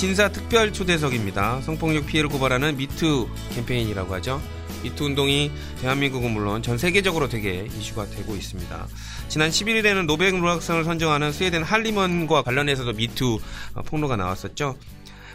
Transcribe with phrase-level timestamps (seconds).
[0.00, 1.60] 진사 특별 초대석입니다.
[1.60, 4.40] 성폭력 피해를 고발하는 미투 캠페인이라고 하죠.
[4.82, 8.88] 미투 운동이 대한민국은 물론 전 세계적으로 되게 이슈가 되고 있습니다.
[9.28, 13.40] 지난 11일에는 노벨 문학상을 선정하는 스웨덴 한림원과 관련해서도 미투
[13.84, 14.78] 폭로가 나왔었죠.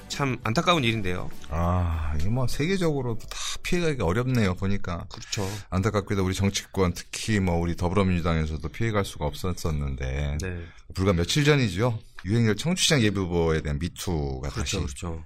[0.07, 1.29] 참 안타까운 일인데요.
[1.50, 4.55] 아, 이게 뭐 세계적으로도 다 피해가기 어렵네요.
[4.55, 5.05] 보니까.
[5.10, 5.47] 그렇죠.
[5.69, 10.66] 안타깝게도 우리 정치권 특히 뭐 우리 더불어민주당에서도 피해갈 수가 없었었는데 네.
[10.95, 11.99] 불과 며칠 전이죠.
[12.25, 14.59] 유행열 청취장 예비후보에 대한 미투가 그렇죠.
[14.59, 15.23] 다시 그렇죠.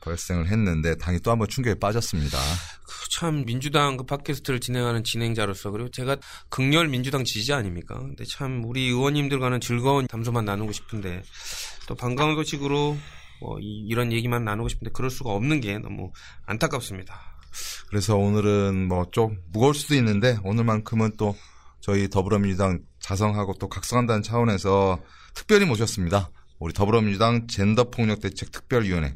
[0.00, 2.38] 발생을 했는데 당이 또 한 번 충격에 빠졌습니다.
[2.38, 6.16] 그 참 민주당 그 팟캐스트를 진행하는 진행자로서 그리고 제가
[6.50, 7.98] 극렬 민주당 지지자 아닙니까?
[7.98, 11.22] 근데 참 우리 의원님들과는 즐거운 담소만 나누고 싶은데
[11.88, 12.96] 또 반가운 소식으로
[13.40, 16.12] 뭐 이, 이런 얘기만 나누고 싶은데 그럴 수가 없는 게 너무
[16.46, 17.20] 안타깝습니다.
[17.88, 21.34] 그래서 오늘은 뭐 좀 무거울 수도 있는데 오늘만큼은 또
[21.80, 25.00] 저희 더불어민주당 자성하고 또 각성한다는 차원에서
[25.34, 26.30] 특별히 모셨습니다.
[26.58, 29.14] 우리 더불어민주당 젠더폭력대책 특별위원회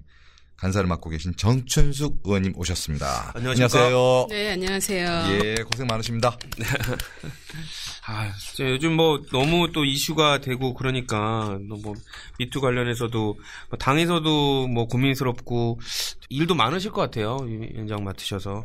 [0.62, 3.32] 간사를 맡고 계신 정춘숙 의원님 오셨습니다.
[3.34, 3.84] 안녕하십니까?
[3.84, 4.26] 안녕하세요.
[4.30, 5.08] 네, 안녕하세요.
[5.32, 6.38] 예, 고생 많으십니다.
[8.06, 11.94] 아, 진짜 요즘 뭐 너무 또 이슈가 되고 그러니까 뭐
[12.38, 13.38] 미투 관련해서도
[13.70, 15.80] 뭐 당에서도 뭐 고민스럽고
[16.28, 17.38] 일도 많으실 것 같아요.
[17.38, 18.64] 위원장 맡으셔서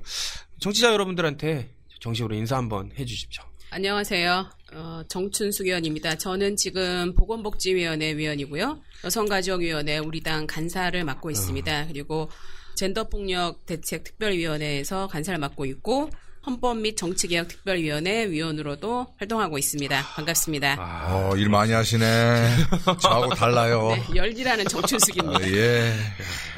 [0.59, 3.43] 청취자 여러분들한테 정식으로 인사 한번 해주십시오.
[3.77, 4.49] 안녕하세요.
[4.73, 6.15] 어, 정춘숙 의원입니다.
[6.15, 8.81] 저는 지금 보건복지위원회 위원이고요.
[9.03, 11.85] 여성가족위원회 우리 당 간사를 맡고 있습니다.
[11.85, 12.27] 그리고
[12.75, 16.09] 젠더폭력 대책 특별위원회에서 간사를 맡고 있고
[16.47, 20.01] 헌법 및 정치개혁 특별위원회 위원으로도 활동하고 있습니다.
[20.15, 20.77] 반갑습니다.
[20.79, 22.05] 아, 어, 일 많이 하시네.
[23.01, 23.89] 저하고 달라요.
[23.89, 25.39] 네, 열리라는 정춘숙입니다.
[25.39, 25.93] 어, 예.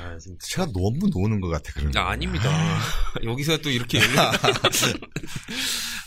[0.04, 0.16] 아.
[0.42, 2.00] 제가 너무 노는 것 같아, 그런 거.
[2.00, 2.52] 아, 아닙니다.
[3.24, 4.00] 여기서 또 이렇게.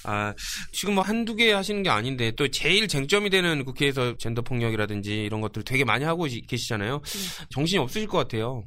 [0.04, 0.32] 아,
[0.70, 5.40] 지금 뭐 한두 개 하시는 게 아닌데 또 제일 쟁점이 되는 국회에서 젠더 폭력이라든지 이런
[5.40, 7.02] 것들을 되게 많이 하고 계시잖아요.
[7.50, 8.62] 정신이 없으실 것 같아요.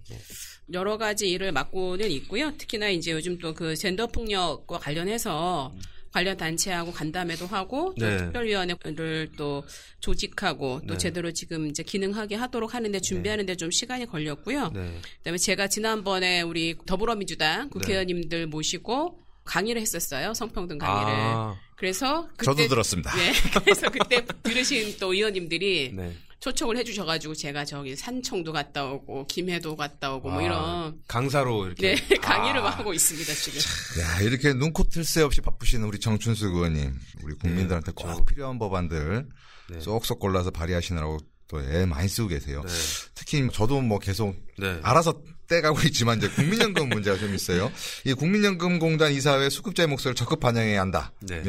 [0.74, 2.52] 여러 가지 일을 맡고는 있고요.
[2.58, 5.74] 특히나 이제 요즘 또 그 젠더 폭력과 관련해서
[6.12, 8.18] 관련 단체하고 간담회도 하고 또 네.
[8.18, 9.64] 특별위원회를 또
[10.00, 10.98] 조직하고 또 네.
[10.98, 14.70] 제대로 지금 이제 기능하게 하도록 하는데 준비하는데 좀 시간이 걸렸고요.
[14.74, 15.00] 네.
[15.18, 20.34] 그다음에 제가 지난번에 우리 더불어민주당 국회의원님들 모시고 강의를 했었어요.
[20.34, 21.14] 성평등 강의를.
[21.14, 23.14] 아, 그래서 그때 저도 들었습니다.
[23.16, 23.34] 네.
[23.64, 26.16] 그래서 그때 들으신 또 의원님들이 네.
[26.46, 31.96] 초청을 해주셔가지고 제가 저기 산청도 갔다 오고 김해도 갔다 오고 뭐 아, 이런 강사로 이렇게.
[31.96, 33.60] 네 강의를 아, 하고 있습니다 지금.
[34.02, 38.60] 야, 이렇게 눈코 틀 새 없이 바쁘신 우리 정춘숙 의원님, 우리 국민들한테 네, 꼭 필요한
[38.60, 39.28] 법안들
[39.72, 39.80] 네.
[39.80, 41.18] 쏙쏙 골라서 발의하시느라고
[41.48, 42.64] 또 애 많이 쓰고 계세요.
[42.66, 42.72] 네.
[43.14, 44.80] 특히 저도 뭐 계속 네.
[44.84, 47.72] 알아서 떼가고 있지만 이제 국민연금 문제가 좀 있어요.
[48.04, 51.44] 이 국민연금공단 이사회 수급자의 목소리를 적극 반영해야 한다며 네.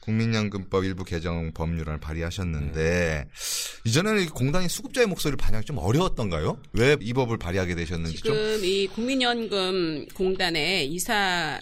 [0.00, 3.28] 국민연금법 일부 개정 법률안을 발의하셨는데
[3.84, 6.58] 이전에는 이 공단이 수급자의 목소리를 반영하기 좀 어려웠던가요?
[6.72, 11.60] 왜 이 법을 발의하게 되셨는지 좀 지금 이 국민연금 공단의 이사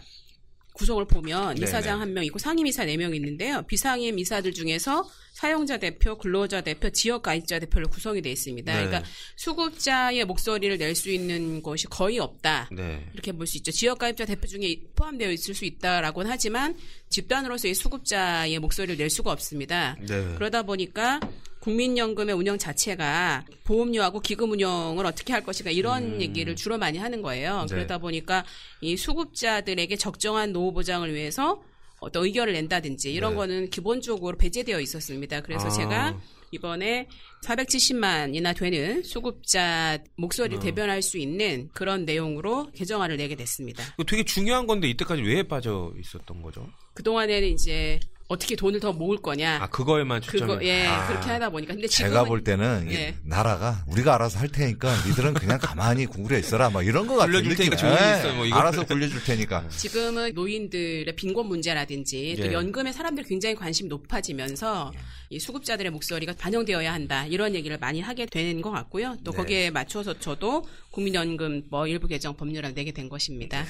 [0.74, 1.56] 구성을 보면.
[1.58, 3.62] 이사장 한 명 있고 상임이사 네 명 있는데요.
[3.62, 8.72] 비상임 이사들 중에서 사용자 대표, 근로자 대표, 지역 가입자 대표로 구성이 되어 있습니다.
[8.72, 8.86] 네.
[8.86, 12.68] 그러니까 수급자의 목소리를 낼 수 있는 것이 거의 없다.
[12.72, 13.04] 네.
[13.14, 13.72] 이렇게 볼 수 있죠.
[13.72, 16.76] 지역 가입자 대표 중에 포함되어 있을 수 있다라고는 하지만
[17.08, 19.96] 집단으로서의 수급자의 목소리를 낼 수가 없습니다.
[20.00, 20.34] 네.
[20.36, 21.20] 그러다 보니까
[21.64, 27.62] 국민연금의 운영 자체가 보험료하고 기금 운영을 어떻게 할 것인가 이런 얘기를 주로 많이 하는 거예요.
[27.62, 27.66] 음.
[27.66, 27.75] 네.
[27.75, 28.44] 그러다 보니까
[28.82, 31.62] 이 수급자들에게 적정한 노후 보장을 위해서
[32.00, 33.36] 어떤 의견을 낸다든지 이런 네.
[33.36, 35.41] 거는 기본적으로 배제되어 있었습니다.
[35.41, 35.70] 그래서 아.
[35.70, 36.20] 제가
[36.50, 37.08] 이번에
[37.42, 40.04] 470만이나 되는 수급자 어.
[40.16, 43.82] 목소리를 대변할 수 있는 그런 내용으로 개정안을 내게 됐습니다.
[44.06, 46.69] 되게 중요한 건데 이때까지 왜 빠져 있었던 거죠?
[46.92, 49.58] 그동안에는 이제 어떻게 돈을 더 모을 거냐.
[49.62, 50.40] 아 그거에만 초점이.
[50.52, 51.06] 그거 예 아.
[51.06, 53.14] 그렇게 하다 보니까 근데 지금은 제가 볼 때는 예.
[53.22, 57.50] 나라가 우리가 알아서 할 테니까 니들은 그냥 가만히 구글에 있어라 막 이런 거 같은 굴려줄
[57.50, 57.70] 느낌.
[57.70, 58.56] 테니까 좋은 일 예, 있어요, 뭐 이거.
[58.56, 59.69] 알아서 굴려줄 테니까.
[59.76, 62.52] 지금은 노인들의 빈곤 문제라든지 또 예.
[62.52, 64.90] 연금에 사람들이 굉장히 관심이 높아지면서
[65.31, 69.17] 이 수급자들의 목소리가 반영되어야 한다 이런 얘기를 많이 하게 되는 것 같고요.
[69.25, 69.37] 또 네.
[69.37, 73.65] 거기에 맞춰서 저도 국민연금 뭐 일부 개정 법률을 내게 된 것입니다.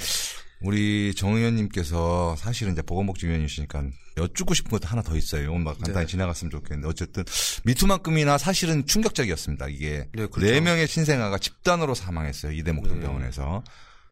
[0.60, 3.84] 우리 정 의원님께서 사실은 이제 보건복지위원이시니까
[4.16, 5.52] 여쭙고 싶은 것도 하나 더 있어요.
[5.52, 6.10] 오늘 막 간단히 네.
[6.10, 7.24] 지나갔으면 좋겠는데 어쨌든
[7.64, 9.68] 미투만큼이나 사실은 충격적이었습니다.
[9.68, 10.60] 이게 네, 네, 그렇죠.
[10.62, 12.52] 명의 신생아가 집단으로 사망했어요.
[12.52, 13.62] 이대 목동병원에서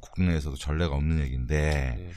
[0.00, 2.12] 국내에서도 전례가 없는 얘기인데 네.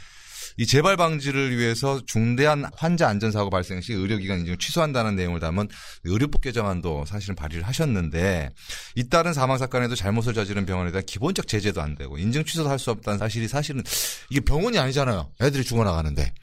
[0.57, 5.67] 이 재발 방지를 위해서 중대한 환자 안전 사고 발생 시 의료기관 인증을 취소한다는 내용을 담은
[6.05, 8.51] 의료법 개정안도 사실은 발의를 하셨는데
[8.95, 12.91] 잇따른 사망 사건에도 잘못을 저지른 병원에 대한 기본적 제재도 안 되고 인증 취소도 할 수
[12.91, 13.81] 없다는 사실이 사실은
[14.29, 15.31] 이게 병원이 아니잖아요.
[15.41, 16.33] 애들이 죽어나가는데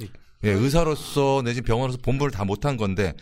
[0.45, 3.15] 예, 의사로서 내지 병원에서 본부를 다 못한 건데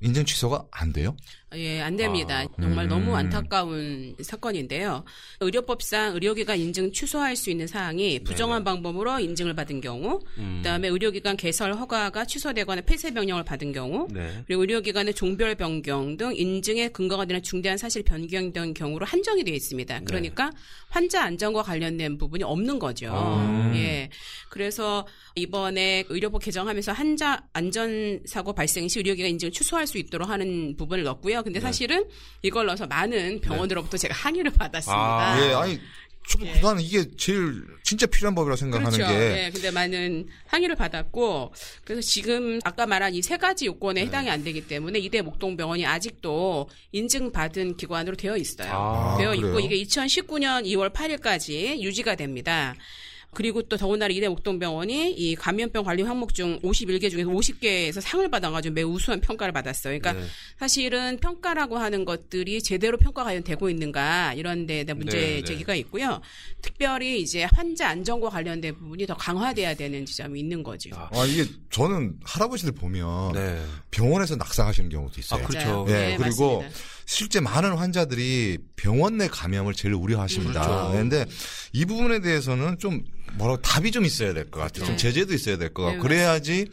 [0.00, 1.16] 인증 취소가 안 돼요?
[1.54, 2.40] 예, 안 됩니다.
[2.40, 2.88] 아, 정말 음.
[2.88, 5.04] 너무 안타까운 사건인데요.
[5.40, 10.58] 의료법상 의료기관 인증 취소할 수 있는 사항이 부정한 방법으로 인증을 받은 경우, 음.
[10.58, 14.42] 그다음에 의료기관 개설 허가가 취소되거나 폐쇄 명령을 받은 경우, 네.
[14.46, 19.56] 그리고 의료기관의 종별 변경 등 인증에 근거가 되는 중대한 사실 변경된 경우로 한정이 되어 네.
[19.56, 20.00] 있습니다.
[20.04, 20.50] 그러니까
[20.90, 23.08] 환자 안전과 관련된 부분이 없는 거죠.
[23.10, 23.72] 아.
[23.74, 24.10] 예.
[24.50, 30.76] 그래서 이번에 의료법 개정하면서 환자 안전 사고 발생 시 의료기관 인증을 취소할 수 있도록 하는
[30.76, 31.37] 부분을 넣었고요.
[31.40, 31.44] 네.
[31.44, 32.04] 근데 사실은
[32.42, 35.32] 이걸 넣어서 많은 병원으로부터 제가 항의를 받았습니다.
[35.32, 35.40] 아.
[35.48, 35.80] 예, 아니
[36.28, 36.60] 저도 예.
[36.60, 39.10] 나는 이게 제일 진짜 필요한 법이라 생각하는 그렇죠.
[39.12, 41.54] 게 예, 근데 많은 항의를 받았고
[41.84, 44.06] 그래서 지금 아까 말한 이 세 가지 요건에 네.
[44.08, 48.70] 해당이 안 되기 때문에 이대 목동병원이 아직도 인증받은 기관으로 되어 있어요.
[48.70, 49.46] 아, 되어 그래요?
[49.48, 52.74] 있고 이게 2019년 2월 8일까지 유지가 됩니다.
[53.34, 58.74] 그리고 또 더군다나 이대 목동병원이 이 감염병 관리 항목 중 51개 중에서 50개에서 상을 받아가지고
[58.74, 59.98] 매우 우수한 평가를 받았어요.
[59.98, 60.26] 그러니까 네.
[60.58, 65.44] 사실은 평가라고 하는 것들이 제대로 평가가 되고 있는가 이런 데에 대한 문제 네, 네.
[65.44, 66.20] 제기가 있고요.
[66.62, 70.90] 특별히 이제 환자 안전과 관련된 부분이 더 강화돼야 되는 지점이 있는 거죠.
[70.94, 73.62] 아, 아 이게 저는 할아버지들 보면 네.
[73.90, 75.44] 병원에서 낙상하시는 경우도 있어요.
[75.44, 75.86] 아, 그렇죠.
[75.88, 76.80] 예, 네, 그리고 맞습니다.
[77.04, 80.60] 실제 많은 환자들이 병원 내 감염을 제일 우려하십니다.
[80.60, 80.90] 그렇죠.
[80.92, 81.24] 그런데
[81.72, 83.02] 이 부분에 대해서는 좀
[83.34, 84.84] 뭐라고 답이 좀 있어야 될 것 같아요.
[84.86, 84.96] 좀 네.
[84.96, 86.66] 제재도 있어야 될 것 같고 네, 그래야지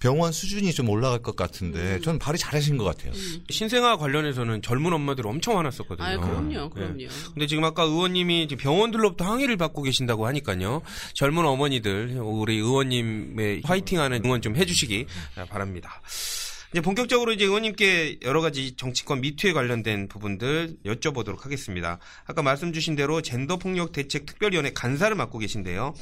[0.00, 2.02] 병원 수준이 좀 올라갈 것 같은데 음.
[2.02, 3.12] 저는 발이 잘하신 것 같아요.
[3.50, 6.06] 신생아 관련해서는 젊은 엄마들 엄청 많았었거든요.
[6.06, 6.68] 아, 그럼요, 네.
[6.72, 7.08] 그럼요.
[7.34, 10.82] 근데 지금 아까 의원님이 병원들로부터 항의를 받고 계신다고 하니까요.
[11.14, 15.06] 젊은 어머니들 우리 의원님의 화이팅하는 응원 좀 해주시기
[15.48, 16.00] 바랍니다.
[16.72, 21.98] 이제 본격적으로 이제 의원님께 여러 가지 정치권 미투에 관련된 부분들 여쭤보도록 하겠습니다.
[22.26, 25.94] 아까 말씀 주신 대로 젠더 폭력 대책 특별위원회 간사를 맡고 계신데요.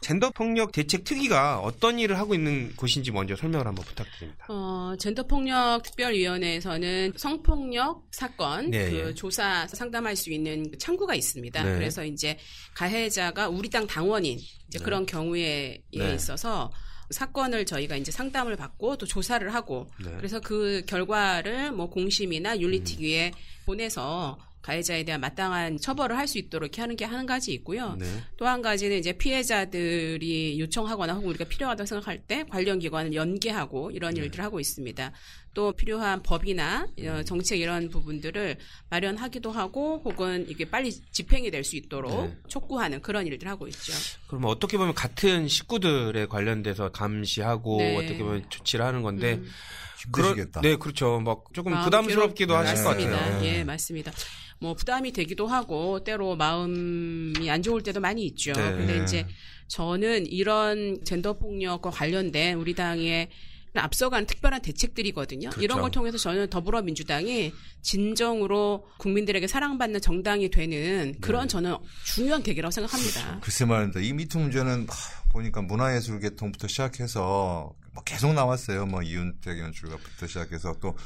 [0.00, 4.46] 젠더 폭력 대책 특위가 어떤 일을 하고 있는 곳인지 먼저 설명을 한번 부탁드립니다.
[4.48, 9.14] 어, 젠더 폭력 특별위원회에서는 성폭력 사건 네, 그 예.
[9.14, 11.64] 조사 상담할 수 있는 창구가 있습니다.
[11.64, 11.74] 네.
[11.74, 12.38] 그래서 이제
[12.74, 16.14] 가해자가 우리 당 당원인 이제 그런 경우에 네.
[16.14, 16.70] 있어서
[17.10, 20.12] 사건을 저희가 이제 상담을 받고 또 조사를 하고 네.
[20.16, 23.32] 그래서 그 결과를 뭐 공심이나 윤리특위에
[23.66, 27.96] 보내서 가해자에 대한 마땅한 처벌을 할 수 있도록 이렇게 하는 게 한 가지 있고요.
[27.98, 28.06] 네.
[28.36, 34.22] 또한 가지는 이제 피해자들이 요청하거나 혹은 우리가 필요하다고 생각할 때 관련 기관을 연계하고 이런 네.
[34.22, 35.12] 일들을 하고 있습니다.
[35.54, 37.08] 또 필요한 법이나 음.
[37.08, 38.56] 어, 정책 이런 부분들을
[38.90, 42.36] 마련하기도 하고 혹은 이게 빨리 집행이 될 수 있도록 네.
[42.48, 43.92] 촉구하는 그런 일들을 하고 있죠.
[44.28, 47.96] 그러면 어떻게 보면 같은 식구들에 관련돼서 감시하고 네.
[47.96, 49.48] 어떻게 보면 조치를 하는 건데 음.
[49.98, 50.60] 힘드시겠다.
[50.60, 51.20] 네, 그렇죠.
[51.20, 53.16] 막 조금 부담스럽기도 괴롭- 하실 것 맞습니다.
[53.18, 53.44] 같아요.
[53.44, 54.12] 예, 맞습니다.
[54.60, 58.52] 뭐 부담이 되기도 하고 때로 마음이 안 좋을 때도 많이 있죠.
[58.52, 58.72] 네.
[58.72, 59.26] 근데 이제
[59.68, 63.28] 저는 이런 젠더 폭력과 관련된 우리 당의
[63.74, 65.50] 앞서간 특별한 대책들이거든요.
[65.50, 65.62] 그렇죠.
[65.62, 67.52] 이런 걸 통해서 저는 더불어민주당이
[67.82, 71.48] 진정으로 국민들에게 사랑받는 정당이 되는 그런 네.
[71.48, 73.38] 저는 중요한 계기라고 생각합니다.
[73.40, 74.00] 글쎄 말입니다.
[74.00, 78.86] 이 미투 문제는 하, 보니까 문화예술 계통부터 시작해서 뭐 계속 나왔어요.
[78.86, 80.96] 뭐 이윤택 연출가부터 시작해서 또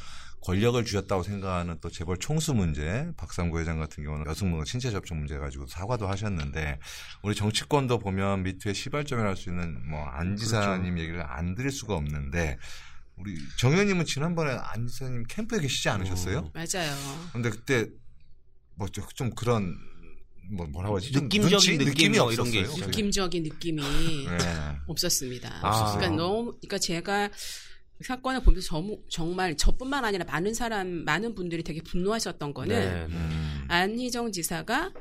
[0.44, 5.38] 권력을 쥐었다고 생각하는 또 재벌 총수 문제, 박상구 회장 같은 경우는 여성분과 신체 접촉 문제
[5.38, 6.80] 가지고 사과도 하셨는데
[7.22, 12.58] 우리 정치권도 보면 미투의 시발점이랄 수 있는 뭐 안지사님 얘기를 안 드릴 수가 없는데
[13.16, 16.50] 우리 정 의원님은 지난번에 안지사님 캠프에 계시지 않으셨어요?
[16.54, 16.92] 맞아요.
[17.32, 17.86] 근데 그때
[18.74, 19.76] 뭐 좀 그런
[20.50, 21.12] 뭐 뭐라고 하지?
[21.12, 21.70] 좀 느낌적인 눈치?
[21.78, 22.76] 느낌 느낌이 뭐 이런 게 없었어요.
[22.76, 22.86] 있어요.
[22.86, 24.38] 느낌적인 느낌이 네.
[24.86, 25.60] 없었습니다.
[25.62, 25.96] 아.
[25.96, 27.30] 그러니까 너무, 그러니까 제가
[28.04, 33.14] 사건을 보면서 저, 정말 저뿐만 아니라 많은 사람, 많은 분들이 되게 분노하셨던 거는 네, 네.
[33.14, 33.64] 음.
[33.68, 34.92] 안희정 지사가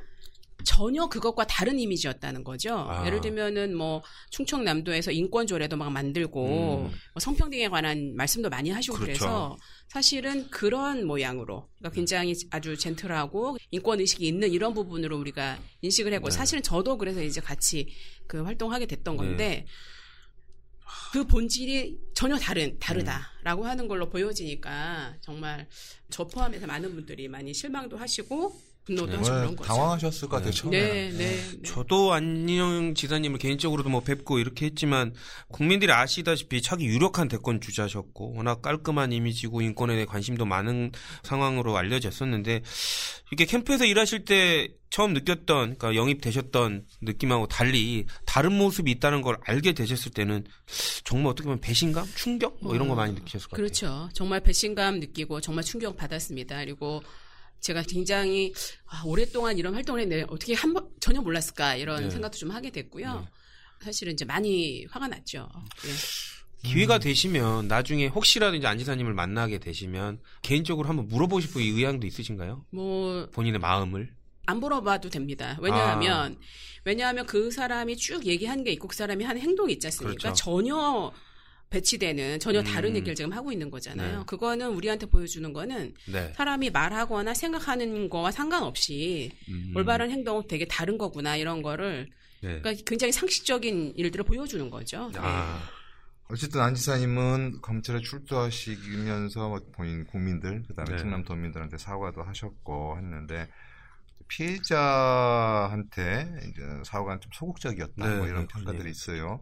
[0.64, 2.76] 전혀 그것과 다른 이미지였다는 거죠.
[2.76, 3.06] 아.
[3.06, 6.82] 예를 들면은 뭐 충청남도에서 인권조례도 막 만들고 음.
[6.84, 9.26] 뭐 성평등에 관한 말씀도 많이 하시고 그 그렇죠.
[9.26, 16.14] 래서 사실은 그런 모양으로 그러니까 굉장히 아주 젠틀하고 인권 의식이 있는 이런 부분으로 우리가 인식을
[16.14, 16.36] 하고 네.
[16.36, 17.90] 사실은 저도 그래서 이제 같이
[18.28, 19.24] 그 활동하게 됐던 네.
[19.24, 19.66] 건데
[21.12, 22.80] 그 본질이 전혀 다른 음.
[22.80, 25.68] 다르다라고 하는 걸로 보여지니까 정말
[26.10, 29.68] 저 포함해서 많은 분들이 많이 실망도 하시고 정말 그런 거죠.
[29.68, 30.82] 당황하셨을 것 같아요, 처음에.
[30.82, 31.18] 네, 네.
[31.18, 31.62] 네.
[31.64, 35.14] 저도 안녕 지사님을 개인적으로도 뭐 뵙고 이렇게 했지만
[35.50, 40.92] 국민들이 아시다시피 차기 유력한 대권 주자셨고 워낙 깔끔한 이미지고 인권에 대해 관심도 많은
[41.24, 42.64] 상황으로 알려졌었는데
[43.32, 49.72] 이렇게 캠프에서 일하실 때 처음 느꼈던 그러니까 영입되셨던 느낌하고 달리 다른 모습이 있다는 걸 알게
[49.72, 50.44] 되셨을 때는
[51.06, 53.66] 정말 어떻게 보면 배신감, 충격 뭐 이런 거 많이 느끼셨을 것 같아요.
[53.66, 54.10] 그렇죠.
[54.14, 56.58] 정말 배신감 느끼고 정말 충격 받았습니다.
[56.58, 57.02] 그리고
[57.62, 58.54] 제가 굉장히
[58.88, 62.10] 아, 오랫동안 이런 활동을 했는데 어떻게 한 번 전혀 몰랐을까 이런 네.
[62.10, 63.22] 생각도 좀 하게 됐고요.
[63.22, 63.28] 네.
[63.84, 65.50] 사실은 이제 많이 화가 났죠.
[65.86, 66.68] 예.
[66.70, 67.00] 기회가 음.
[67.00, 72.66] 되시면 나중에 혹시라도 이제 안지사님을 만나게 되시면 개인적으로 한번 물어보고 싶은 의향도 있으신가요?
[72.72, 74.14] 뭐 본인의 마음을.
[74.46, 75.58] 안 물어봐도 됩니다.
[75.62, 76.38] 왜냐하면
[76.84, 80.20] 왜냐하면 그 사람이 쭉 얘기한 게 있고 그 사람이 하는 행동이 있지 않습니까?
[80.20, 80.36] 그렇죠.
[80.36, 81.12] 전혀
[81.72, 82.96] 배치되는 전혀 다른 음.
[82.98, 84.20] 얘기를 지금 하고 있는 거잖아요.
[84.20, 84.26] 네.
[84.28, 86.34] 그거는 우리한테 보여주는 거는 네.
[86.36, 89.74] 사람이 말하거나 생각하는 거와 상관없이 음.
[89.76, 92.08] 올바른 행동은 되게 다른 거구나 이런 거를
[92.42, 92.60] 네.
[92.60, 95.10] 그러니까 굉장히 상식적인 일들을 보여주는 거죠.
[95.16, 95.62] 아,
[96.30, 100.98] 어쨌든 안 지사님은 검찰에 출두하시면서 뭐 본인 국민들 그다음에 네.
[100.98, 103.48] 충남 도민들한테 사과도 하셨고 했는데
[104.32, 108.92] 피해자한테 이제 사과가 좀 소극적이었다 네, 뭐 이런 네, 평가들이 그러네요.
[108.92, 109.42] 있어요.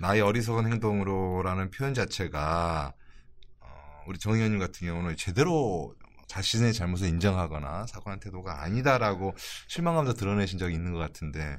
[0.00, 2.94] 나의 어리석은 행동으로라는 표현 자체가
[3.60, 3.66] 어,
[4.06, 5.94] 우리 정 의원님 같은 경우는 제대로
[6.26, 9.34] 자신의 잘못을 인정하거나 사과한 태도가 아니다라고
[9.68, 11.58] 실망감도 드러내신 적이 있는 것 같은데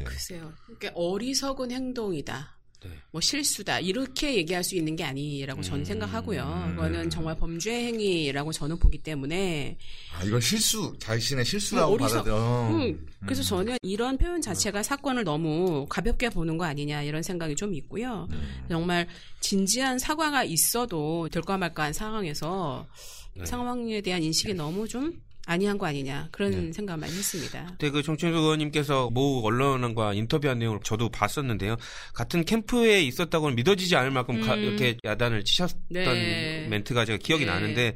[0.00, 0.04] 예.
[0.04, 0.52] 글쎄요.
[0.66, 2.58] 그러니까 어리석은 행동이다.
[2.84, 2.90] 네.
[3.10, 6.64] 뭐 실수다 이렇게 얘기할 수 있는 게 아니라고 저는 음, 생각하고요.
[6.70, 6.76] 음.
[6.76, 9.76] 그거는 정말 범죄 행위라고 저는 보기 때문에
[10.16, 12.68] 아 이건 실수 자신의 실수라고 뭐 어리석- 받아들여.
[12.72, 17.74] 음, 그래서 저는 이런 표현 자체가 사건을 너무 가볍게 보는 거 아니냐 이런 생각이 좀
[17.74, 18.26] 있고요.
[18.32, 18.64] 음.
[18.68, 19.06] 정말
[19.40, 22.86] 진지한 사과가 있어도 될까 말까한 상황에서
[23.34, 23.46] 네.
[23.46, 25.12] 상황에 대한 인식이 너무 좀
[25.46, 26.72] 아니한 거 아니냐 그런 네.
[26.72, 27.66] 생각 많이 했습니다.
[27.72, 31.76] 그때 그 정춘수 의원님께서 모 언론과 인터뷰한 내용을 저도 봤었는데요.
[32.14, 34.60] 같은 캠프에 있었다고는 믿어지지 않을 만큼 가- 음.
[34.60, 36.66] 이렇게 야단을 치셨던 네.
[36.70, 37.50] 멘트가 제가 기억이 네.
[37.50, 37.94] 나는데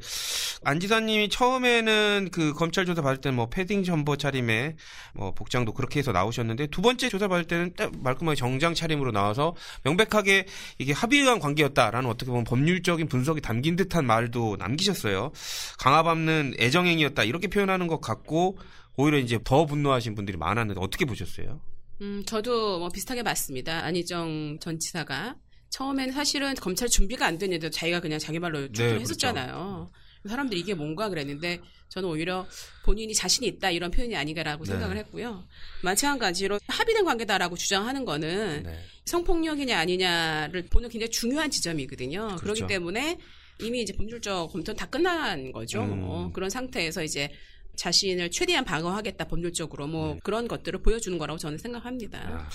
[0.65, 4.75] 안 지사님이 처음에는 그 검찰 조사 받을 때는 뭐 패딩 점퍼 차림에
[5.13, 9.55] 뭐 복장도 그렇게 해서 나오셨는데 두 번째 조사 받을 때는 딱 말끔하게 정장 차림으로 나와서
[9.83, 10.47] 명백하게
[10.79, 15.31] 이게 합의에 의한 관계였다라는 어떻게 보면 법률적인 분석이 담긴 듯한 말도 남기셨어요.
[15.79, 18.57] 강압 없는 애정행위였다 이 렇게 표현하는 것 같고
[18.97, 21.61] 오히려 이제 더 분노하신 분들이 많았는데 어떻게 보셨어요?
[22.01, 23.83] 음, 저도 뭐 비슷하게 봤습니다.
[23.83, 25.35] 안희정 전 지사가
[25.69, 29.91] 처음에는 사실은 검찰 준비가 안 됐는데 자기가 그냥 자기 말로 네, 출두했었잖아요.
[30.27, 32.45] 사람들이 이게 뭔가 그랬는데 저는 오히려
[32.83, 34.71] 본인이 자신이 있다 이런 표현이 아닌가라고 네.
[34.71, 35.43] 생각을 했고요.
[35.83, 38.79] 마찬가지로 합의된 관계다라고 주장하는 거는 네.
[39.05, 42.27] 성폭력이냐 아니냐를 보는 굉장히 중요한 지점이거든요.
[42.27, 42.67] 그렇 그렇죠.
[42.67, 43.17] 기 때문에
[43.61, 45.81] 이미 이제 법률적 검토는 다 끝난 거죠.
[45.81, 46.03] 음.
[46.03, 47.31] 어, 그런 상태에서 이제
[47.75, 50.19] 자신을 최대한 방어하겠다 법률적으로 뭐 네.
[50.23, 52.19] 그런 것들을 보여주는 거라고 저는 생각합니다.
[52.19, 52.49] 아,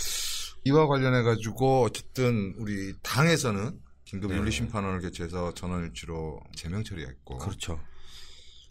[0.65, 4.39] 이와 관련해 가지고 어쨌든 우리 당에서는 긴급 네.
[4.39, 7.81] 윤리심판원을 개최해서 전원일치로 제명 처리했고 그렇죠.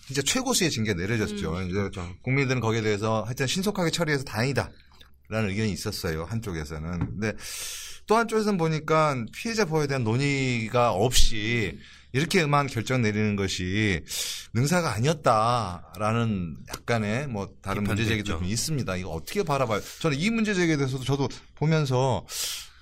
[0.06, 1.56] 진짜 최고수의 징계 내려졌죠.
[1.56, 1.70] 음.
[1.70, 1.90] 이제
[2.22, 4.70] 국민들은 거기에 대해서 하여튼 신속하게 처리해서 다행이다.
[5.30, 6.26] 라는 의견이 있었어요.
[6.26, 7.00] 한쪽에서는.
[7.00, 7.34] 근데
[8.06, 11.80] 또 한쪽에서는 보니까 피해자 보호에 대한 논의가 없이
[12.14, 14.04] 이렇게만 결정 내리는 것이
[14.54, 18.34] 능사가 아니었다라는 약간의 뭐 다른 문제 제기도.
[18.34, 18.96] 좀 있습니다.
[18.98, 19.82] 이거 어떻게 바라봐요?
[20.02, 22.26] 저는 이 문제 제기에 대해서도 저도 보면서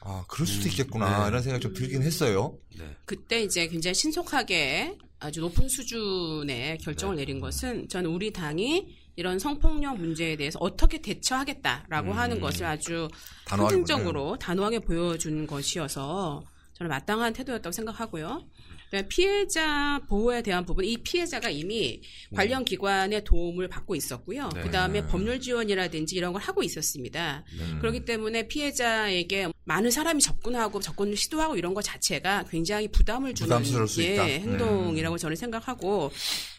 [0.02, 1.24] 아, 그럴 수도 음, 있겠구나.
[1.24, 1.30] 네.
[1.30, 2.58] 이런 생각이 좀 들긴 했어요.
[2.78, 2.96] 네.
[3.06, 7.22] 그때 이제 굉장히 신속하게 아주 높은 수준의 결정을 네.
[7.24, 12.18] 내린 것은 저는 우리 당이 이런 성폭력 문제에 대해서 어떻게 대처하겠다라고 음.
[12.18, 13.10] 하는 것을 아주
[13.46, 16.42] 단호하게 상징적으로 단호하게 보여준 것이어서
[16.74, 18.42] 저는 마땅한 태도였다고 생각하고요.
[18.90, 22.02] 그다음에 피해자 보호에 대한 부분, 이 피해자가 이미
[22.34, 24.50] 관련 기관의 도움을 받고 있었고요.
[24.56, 24.62] 네.
[24.62, 27.46] 그다음에 법률 지원이라든지 이런 걸 하고 있었습니다.
[27.54, 27.78] 음.
[27.80, 33.88] 그렇기 때문에 피해자에게 많은 사람이 접근하고 접근을 시도하고 이런 것 자체가 굉장히 부담을 주는 부담스러울
[33.88, 34.24] 수 예, 있다.
[34.24, 36.12] 행동이라고 저는 생각하고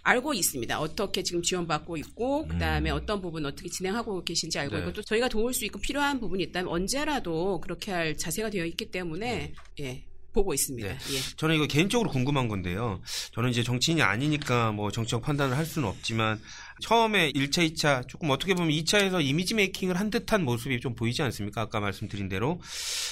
[0.03, 0.79] 알고 있습니다.
[0.81, 4.81] 어떻게 지금 지원받고 있고 그다음에 어떤 부분 어떻게 진행하고 계신지 알고 네.
[4.83, 8.93] 있고 또 저희가 도울 수 있고 필요한 부분이 있다면 언제라도 그렇게 할 자세가 되어 있기
[8.93, 10.05] 때문에 예.
[10.33, 10.89] 보고 있습니다.
[10.89, 10.95] 네.
[10.95, 11.21] 예.
[11.37, 13.01] 저는 이거 개인적으로 궁금한 건데요.
[13.33, 16.41] 저는 이제 정치인이 아니니까 뭐 정치적 판단을 할 수는 없지만
[16.81, 21.61] 처음에 1차, 2차 조금 어떻게 보면 2차에서 이미지 메이킹을 한 듯한 모습이 좀 보이지 않습니까?
[21.61, 22.59] 아까 말씀드린 대로.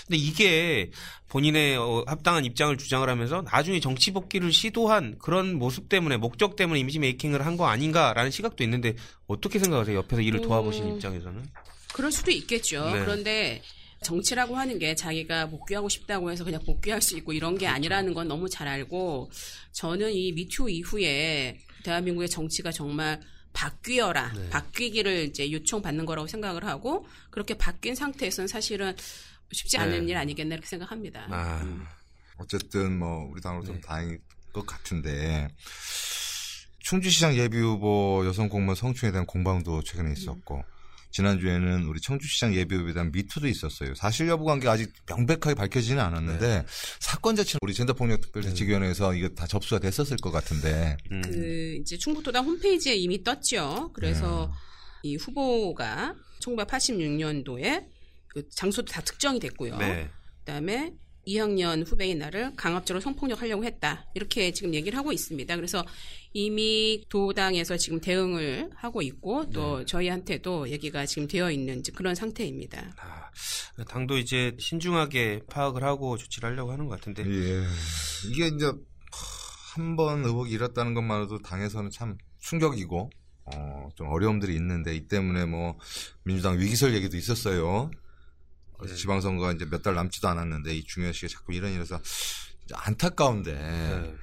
[0.07, 0.91] 근데 이게
[1.29, 6.81] 본인의 어, 합당한 입장을 주장을 하면서 나중에 정치 복귀를 시도한 그런 모습 때문에 목적 때문에
[6.81, 8.95] 이미지 메이킹을 한 거 아닌가라는 시각도 있는데
[9.27, 9.97] 어떻게 생각하세요?
[9.99, 10.95] 옆에서 일을 도와보신 음.
[10.95, 11.43] 입장에서는?
[11.93, 12.85] 그럴 수도 있겠죠.
[12.93, 13.01] 네.
[13.01, 13.63] 그런데
[14.02, 17.75] 정치라고 하는 게 자기가 복귀하고 싶다고 해서 그냥 복귀할 수 있고 이런 게 그렇죠.
[17.75, 19.31] 아니라는 건 너무 잘 알고
[19.73, 23.21] 저는 이 미투 이후에 대한민국의 정치가 정말
[23.52, 24.50] 바뀌어라, 네.
[24.50, 28.95] 바뀌기를 이제 요청받는 거라고 생각을 하고 그렇게 바뀐 상태에서는 사실은
[29.50, 30.12] 쉽지 않은 네.
[30.12, 31.26] 일 아니겠나 이렇게 생각합니다.
[31.31, 31.85] 아, 음.
[32.37, 33.81] 어쨌든 뭐 우리 당으로 좀 네.
[33.81, 34.21] 다행일
[34.52, 35.49] 것 같은데
[36.81, 40.62] 충주시장 예비 후보 여성 공무원 성추행에 대한 공방도 최근에 있었고
[41.11, 43.95] 지난주에는 우리 청주시장 예비 후보에 대한 미투도 있었어요.
[43.95, 46.65] 사실 여부 관계가 아직 명백하게 밝혀지는 않았는데
[47.00, 51.23] 사건 자체는 우리 젠더폭력특별대책위원회에서 이거 다 접수가 됐었을 것 같은데 음.
[51.23, 53.91] 그 이제 충북도당 홈페이지에 이미 떴죠.
[53.95, 54.53] 그래서
[55.03, 57.87] 이 후보가 1986년도에
[58.29, 59.77] 그 장소도 다 특정이 됐고요.
[59.79, 60.09] 네.
[60.41, 60.93] 그다음에
[61.29, 64.07] 2학년 후배인 나를 강압적으로 성폭력 하려고 했다.
[64.15, 65.55] 이렇게 지금 얘기를 하고 있습니다.
[65.57, 65.85] 그래서
[66.33, 72.93] 이미 도당에서 지금 대응을 하고 있고 또 저희한테도 얘기가 지금 되어 있는 그런 상태입니다.
[72.99, 77.25] 아, 당도 이제 신중하게 파악을 하고 조치를 하려고 하는 것 같은데.
[77.27, 77.63] 예.
[78.31, 78.73] 이게 이제
[79.75, 83.11] 한 번 의혹이 일었다는 것만으로도 당에서는 참 충격이고
[83.45, 85.79] 어, 좀 어려움들이 있는데 이 때문에 뭐
[86.25, 87.91] 민주당 위기설 얘기도 있었어요.
[88.87, 88.95] 네.
[88.95, 92.01] 지방선거가 이제 몇 달 남지도 않았는데 이 중현 씨가 자꾸 이런 일에서
[92.73, 94.15] 안타까운데 네.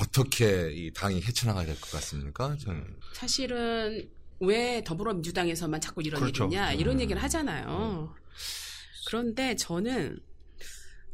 [0.00, 2.56] 어떻게 이 당이 헤쳐나가야 될 것 같습니까?
[2.58, 4.08] 저는 사실은
[4.40, 6.44] 왜 더불어민주당에서만 자꾸 이런 그렇죠.
[6.44, 8.14] 얘기냐 이런 얘기를 하잖아요.
[9.06, 10.18] 그런데 저는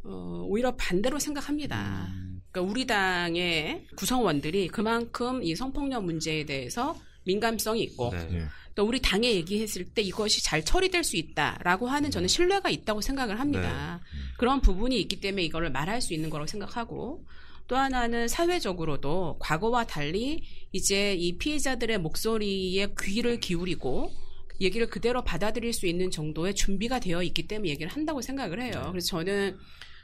[0.04, 2.08] 어, 오히려 반대로 생각합니다.
[2.50, 8.46] 그러니까 우리 당의 구성원들이 그만큼 이 성폭력 문제에 대해서 민감성이 있고 네.
[8.78, 8.80] 예.
[8.80, 13.40] 또 우리 당에 얘기했을 때 이것이 잘 처리될 수 있다라고 하는 저는 신뢰가 있다고 생각을
[13.40, 14.00] 합니다.
[14.38, 17.24] 그런 부분이 있기 때문에 이거를 말할 수 있는 거라고 생각하고
[17.66, 24.12] 또 하나는 사회적으로도 과거와 달리 이제 이 피해자들의 목소리에 귀를 기울이고
[24.60, 28.88] 얘기를 그대로 받아들일 수 있는 정도의 준비가 되어 있기 때문에 얘기를 한다고 생각을 해요.
[28.90, 29.58] 그래서 저는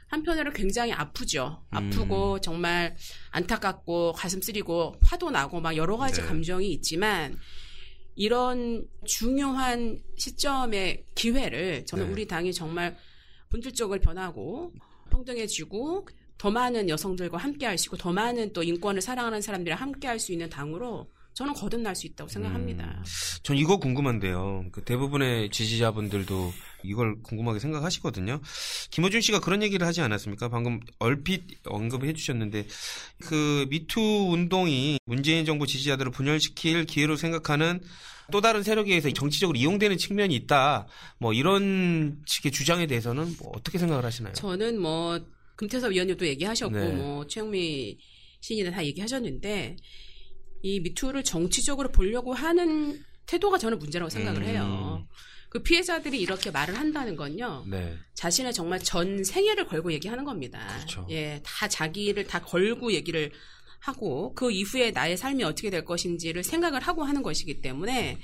[0.07, 1.63] 한편으로 굉장히 아프죠.
[1.71, 2.95] 아프고 정말
[3.31, 6.27] 안타깝고 가슴 쓰리고 화도 나고 막 여러 가지 네.
[6.27, 7.37] 감정이 있지만
[8.15, 12.11] 이런 중요한 시점의 기회를 저는 네.
[12.11, 12.97] 우리 당이 정말
[13.49, 14.73] 본질적으로 변하고
[15.11, 16.07] 평등해지고
[16.37, 20.19] 더 많은 여성들과 함께 할 수 있고 더 많은 또 인권을 사랑하는 사람들이 함께 할
[20.19, 23.03] 수 있는 당으로 저는 거듭날 수 있다고 생각합니다.
[23.43, 24.67] 전 이거 궁금한데요.
[24.71, 28.39] 그 대부분의 지지자분들도 이걸 궁금하게 생각하시거든요.
[28.91, 30.47] 김호준 씨가 그런 얘기를 하지 않았습니까?
[30.47, 32.67] 방금 얼핏 언급을 해주셨는데
[33.19, 37.81] 그 미투 운동이 문재인 정부 지지자들을 분열시킬 기회로 생각하는
[38.31, 40.87] 또 다른 세력에 의해서 정치적으로 이용되는 측면이 있다.
[41.19, 44.33] 뭐 이런 식의 주장에 대해서는 뭐 어떻게 생각을 하시나요?
[44.33, 45.19] 저는 뭐
[45.57, 46.91] 금태섭 의원님도 얘기하셨고 네.
[46.93, 47.97] 뭐 최영미
[48.39, 49.75] 시인이나 다 얘기하셨는데
[50.65, 54.47] 이 미투를 정치적으로 보려고 하는 태도가 저는 문제라고 생각을 음.
[54.47, 55.07] 해요.
[55.49, 57.63] 그 피해자들이 이렇게 말을 한다는 건요.
[57.67, 57.95] 네.
[58.15, 60.65] 자신의 정말 전 생애를 걸고 얘기하는 겁니다.
[60.77, 61.05] 그렇죠.
[61.11, 63.31] 예, 다 자기를 다 걸고 얘기를
[63.79, 68.17] 하고 그 이후에 나의 삶이 어떻게 될 것인지를 생각을 하고 하는 것이기 때문에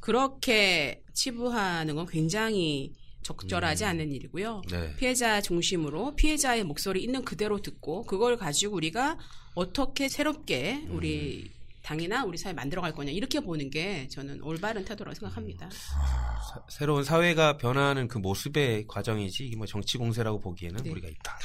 [0.00, 4.62] 그렇게 치부하는 건 굉장히 적절하지 않은 일이고요.
[4.68, 4.96] 네.
[4.96, 9.16] 피해자 중심으로 피해자의 목소리 있는 그대로 듣고 그걸 가지고 우리가
[9.54, 11.50] 어떻게 새롭게 우리
[11.82, 15.68] 당이나 우리 사회 만들어갈 거냐 이렇게 보는 게 저는 올바른 태도라고 생각합니다.
[15.70, 20.90] 사- 새로운 사회가 변화하는 그 모습의 과정이지 뭐 정치 공세라고 보기에는 네.
[20.90, 21.38] 우리가 있다.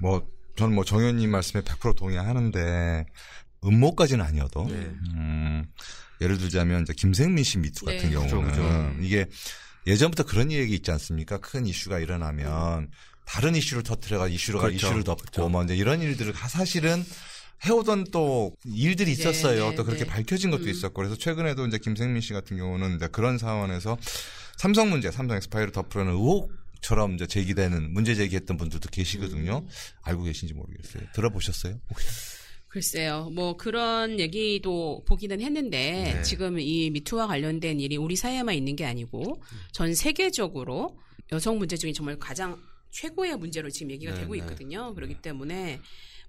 [0.00, 3.06] 뭐 저는 뭐 정현님 말씀에 100% 동의하는데
[3.64, 4.74] 음모까지는 아니어도 네.
[5.14, 5.64] 음,
[6.20, 8.10] 예를 들자면 이제 김생민 씨 미투 같은 네.
[8.10, 8.94] 경우는 그죠, 그죠.
[9.02, 9.26] 이게
[9.86, 11.38] 예전부터 그런 얘기 있지 않습니까?
[11.38, 12.90] 큰 이슈가 일어나면
[13.28, 14.74] 다른 이슈를 터트려가 이슈가 그렇죠.
[14.86, 15.48] 이슈를 덮고 그렇죠.
[15.50, 17.04] 뭐 이제 이런 일들을 가- 사실은
[17.66, 19.70] 해오던 또 일들이 네, 있었어요.
[19.70, 20.10] 네, 또 그렇게 네.
[20.10, 20.68] 밝혀진 것도 음.
[20.68, 23.98] 있었고 그래서 최근에도 이제 김생민 씨 같은 경우는 이제 그런 상황에서
[24.56, 29.58] 삼성 문제, 삼성 엑스파일을 덮으려는 의혹 처럼 이제 제기되는 문제 제기했던 분들도 계시거든요.
[29.58, 29.68] 음.
[30.02, 31.02] 알고 계신지 모르겠어요.
[31.14, 31.78] 들어보셨어요?
[31.90, 32.06] 혹시?
[32.68, 36.22] 글쎄요, 뭐 그런 얘기도 보기는 했는데 네.
[36.22, 40.98] 지금 이 미투와 관련된 일이 우리 사회에만 있는 게 아니고 전 세계적으로
[41.32, 44.40] 여성 문제 중에 정말 가장 최고의 문제로 지금 얘기가 네, 되고 네.
[44.40, 44.94] 있거든요.
[44.94, 45.80] 그렇기 때문에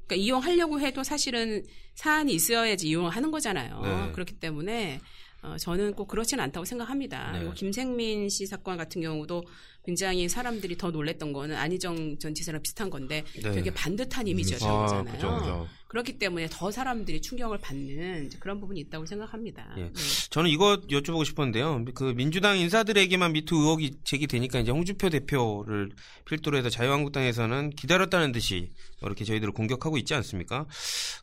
[0.07, 1.63] 그러니까 이용하려고 해도 사실은
[1.95, 3.81] 사안이 있어야지 이용을 하는 거잖아요.
[3.81, 4.11] 네.
[4.13, 4.99] 그렇기 때문에
[5.41, 7.31] 어, 저는 꼭 그렇지는 않다고 생각합니다.
[7.31, 7.39] 네.
[7.39, 9.43] 그리고 김생민 씨 사건 같은 경우도
[9.85, 13.51] 굉장히 사람들이 더 놀랬던 거는 안희정 전 지사랑 비슷한 건데 네.
[13.51, 15.37] 되게 반듯한 이미지였던 아, 거잖아요.
[15.37, 15.67] 그죠.
[15.87, 19.73] 그렇기 때문에 더 사람들이 충격을 받는 그런 부분이 있다고 생각합니다.
[19.77, 19.81] 예.
[19.81, 19.91] 네.
[20.29, 21.83] 저는 이거 여쭤보고 싶었는데요.
[21.95, 25.89] 그 민주당 인사들에게만 미투 의혹이 제기되니까 이제 홍준표 대표를
[26.25, 28.69] 필두로 해서 자유한국당에서는 기다렸다는 듯이
[29.01, 30.67] 이렇게 저희들을 공격하고 있지 않습니까?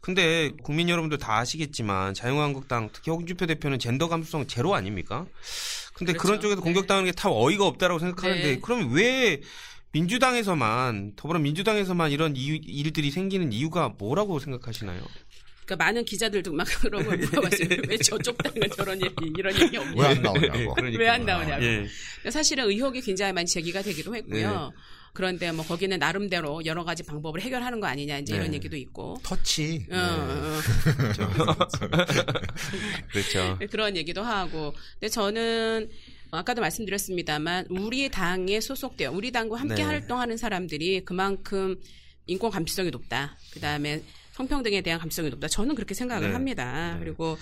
[0.01, 5.27] 근데 국민 여러분들 다 아시겠지만 자유한국당 특히 홍준표 대표는 젠더 감수성 제로 아닙니까?
[5.97, 6.23] 근데 그렇죠.
[6.29, 6.65] 그런 쪽에서 네.
[6.65, 8.59] 공격당하는 게 다 어이가 없다라고 생각하는데 네.
[8.63, 9.41] 그러면 왜
[9.93, 15.03] 민주당에서만 더불어민주당에서만 이런 이유- 일들이 생기는 이유가 뭐라고 생각하시나요?
[15.65, 17.69] 그러니까 많은 기자들도 막 그런 걸 물어봤어요.
[17.89, 20.01] 왜 저쪽 당은 저런 얘기, 이런 얘기 없냐.
[20.01, 20.75] 왜안 나오냐고.
[20.77, 21.01] 그러니까.
[21.03, 21.65] 왜안 나오냐고.
[21.65, 21.87] 예.
[22.31, 24.51] 사실은 의혹이 굉장히 많이 제기가 되기도 했고요.
[24.73, 24.77] 네.
[25.17, 28.57] 그런데 뭐 거기는 나름대로 여러 가지 방법을 해결하는 거 아니냐 이제 이런 네.
[28.57, 29.17] 얘기도 있고.
[29.23, 29.87] 터치.
[29.91, 30.61] 어, 어,
[33.11, 33.41] 그렇죠.
[33.41, 33.59] 어.
[33.71, 34.75] 그런 얘기도 하고.
[35.01, 35.89] 근데 저는
[36.31, 39.85] 아까도 말씀드렸습니다만 우리 당에 소속되어 우리 당과 함께 네.
[39.85, 41.81] 활동하는 사람들이 그만큼
[42.27, 43.39] 인권 감수성이 높다.
[43.55, 44.03] 그다음에
[44.37, 45.49] 성평등에 대한 감성이 높다.
[45.49, 46.33] 저는 그렇게 생각을 네.
[46.35, 46.95] 합니다.
[46.95, 47.01] 네.
[47.01, 47.39] 그리고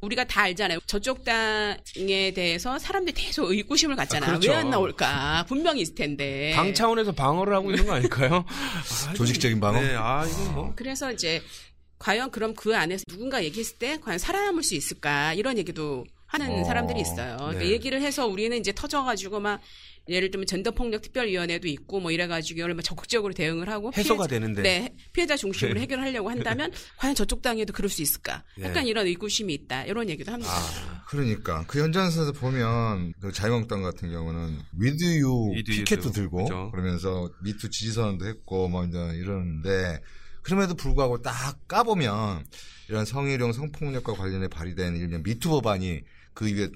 [0.00, 0.78] 우리가 다 알잖아요.
[0.86, 4.30] 저쪽 당에 대해서 사람들이 계속 의구심을 갖잖아요.
[4.30, 4.50] 아, 그렇죠.
[4.50, 5.44] 왜안 나올까?
[5.46, 6.52] 분명히 있을 텐데.
[6.54, 8.46] 당 차원에서 방어를 하고 있는 거 아닐까요?
[8.48, 9.78] 아, 조직적인 방어?
[9.78, 11.42] 네, 아 이건 뭐 그래서 이제
[11.98, 16.64] 과연 그럼 그 안에서 누군가 얘기했을 때 과연 살아남을 수 있을까 이런 얘기도 하는 어,
[16.64, 17.36] 사람들이 있어요.
[17.36, 17.70] 그러니까 네.
[17.70, 19.60] 얘기를 해서 우리는 이제 터져가지고 막
[20.08, 24.62] 예를 들면 전더폭력 특별위원회도 있고 뭐 이래가지고 막 적극적으로 대응을 하고 해소가 피해자- 되는데.
[24.62, 25.80] 네 피해자 중심으로 네.
[25.82, 28.44] 해결하려고 한다면 과연 저쪽 당에도 그럴 수 있을까?
[28.60, 28.90] 약간 네.
[28.90, 30.50] 이런 의구심이 있다 이런 얘기도 합니다.
[30.52, 36.70] 아, 그러니까 그 현장에서 보면 그 자유한국당 같은 경우는 위드유 피켓도 도, 들고 그죠.
[36.70, 40.00] 그러면서 미투 지지선언도 했고 뭐 이제 이러는데
[40.42, 42.44] 그럼에도 불구하고 딱 까보면
[42.88, 46.00] 이런 성희롱 성폭력과 관련해 발의된 일명 미투 법안이
[46.32, 46.68] 그 위에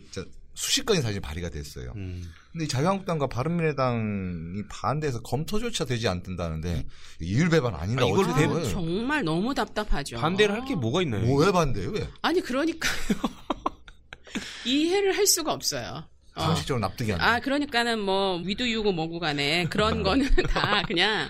[0.55, 1.93] 수십 건이 사실 발의가 됐어요.
[1.97, 2.23] 음.
[2.53, 6.87] 근데 이 자유한국당과 바른미래당이 반대해서 검토조차 되지 않는다는데
[7.21, 8.69] 이율 배반 아닌가 아, 이걸로 어떻게 되면 된 거예요?
[8.75, 10.17] 정말 너무 답답하죠.
[10.19, 11.25] 반대를 할 게 뭐가 있나요?
[11.25, 11.91] 뭐 왜 반대요?
[11.93, 12.07] 왜?
[12.21, 12.93] 아니 그러니까요.
[14.67, 16.05] 이해를 할 수가 없어요.
[16.35, 16.41] 어.
[16.43, 17.25] 상식적으로 납득이 안 돼.
[17.25, 21.29] 아, 그러니까는 뭐 with you고 뭐고 간에 그런 거는 다 그냥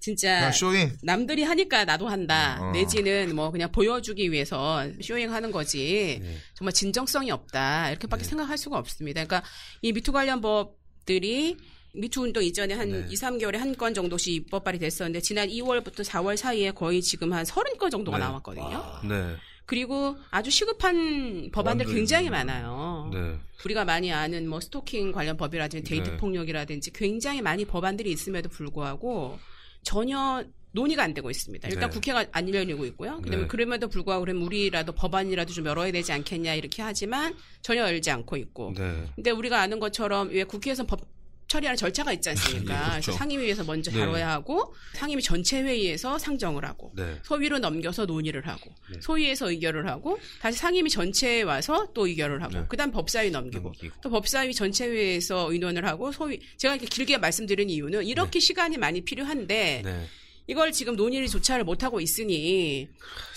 [0.00, 0.90] 진짜 showing.
[1.02, 2.58] 남들이 하니까 나도 한다.
[2.60, 2.70] 어.
[2.72, 6.20] 내지는 뭐 그냥 보여주기 위해서 showing 하는 거지.
[6.22, 6.36] 네.
[6.54, 7.90] 정말 진정성이 없다.
[7.90, 9.24] 이렇게밖에 생각할 수가 없습니다.
[9.24, 9.48] 그러니까
[9.82, 11.56] 이 미투 관련 법들이
[11.94, 13.06] 미투 운동 이전에 한 네.
[13.10, 17.44] 2, 3개월에 한 건 정도씩 입법 발의 됐었는데 지난 2월부터 4월 사이에 거의 지금 한
[17.44, 18.24] 30건 정도가 네.
[18.24, 19.00] 나왔거든요.
[19.08, 19.34] 네.
[19.66, 22.38] 그리고 아주 시급한 법안들 굉장히 있네요.
[22.44, 23.10] 많아요.
[23.12, 23.36] 네.
[23.64, 26.16] 우리가 많이 아는 뭐 스토킹 관련 법이라든지 데이트 네.
[26.16, 29.38] 폭력이라든지 굉장히 많이 법안들이 있음에도 불구하고
[29.82, 31.68] 전혀 논의가 안 되고 있습니다.
[31.68, 31.94] 일단 네.
[31.94, 33.20] 국회가 안 열리고 있고요.
[33.22, 33.48] 그다음에 네.
[33.48, 38.74] 그럼에도 불구하고 그럼 우리라도 법안이라도 좀 열어야 되지 않겠냐 이렇게 하지만 전혀 열지 않고 있고.
[38.76, 39.04] 네.
[39.14, 41.00] 근데 우리가 아는 것처럼 왜 국회에서 법
[41.48, 42.74] 처리하는 절차가 있지 않습니까?
[42.86, 43.12] 예, 그렇죠.
[43.12, 43.98] 상임위에서 먼저 네.
[43.98, 47.18] 다뤄야 하고 상임위 전체 회의에서 상정을 하고 네.
[47.24, 49.00] 소위로 넘겨서 논의를 하고 네.
[49.00, 52.64] 소위에서 의결을 하고 다시 상임위 전체에 와서 또 의결을 하고 네.
[52.68, 54.00] 그다음 법사위 넘기고 넘기고.
[54.02, 59.82] 또 법사위 전체회에서 의논을 하고 소위 제가 이렇게 길게 말씀드린 이유는 이렇게 시간이 많이 필요한데
[59.84, 60.06] 네.
[60.48, 62.88] 이걸 지금 논의를 조차를 못 하고 있으니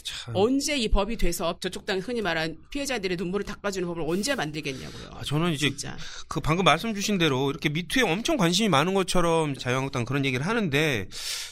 [0.03, 0.35] 참.
[0.35, 5.09] 언제 이 법이 돼서 저쪽 당 흔히 말한 피해자들의 눈물을 닦아주는 법을 언제 만들겠냐고요.
[5.13, 5.95] 아, 저는 이제 진짜.
[6.27, 11.07] 그 방금 말씀 주신 대로 이렇게 미투에 엄청 관심이 많은 것처럼 자유한국당 그런 얘기를 하는데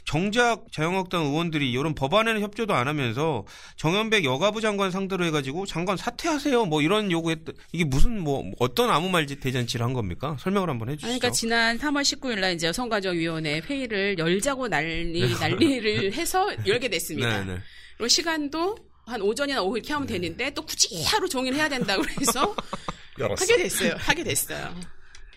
[0.05, 3.45] 정작 자유한국당 의원들이 이런 법안에는 협조도 안 하면서
[3.75, 7.39] 정현백 여가부 장관 상대로 해가지고 장관 사퇴하세요 뭐 이런 요구했
[7.71, 10.37] 이게 무슨 뭐 어떤 아무 말 대잔치를 한 겁니까?
[10.39, 11.07] 설명을 한번 해주시죠.
[11.07, 17.43] 아니, 그러니까 지난 3월 19일 날 이제 여성가족위원회 회의를 열자고 난리 난리를 해서 열게 됐습니다.
[17.43, 17.59] 네, 네.
[17.97, 22.03] 그리고 시간도 한 오전이나 오후 이렇게 하면 되는데 또 굳이 하루 종일 해야 된다고
[23.19, 23.43] 열었어.
[23.43, 23.95] 하게 됐어요.
[23.97, 24.75] 하게 됐어요.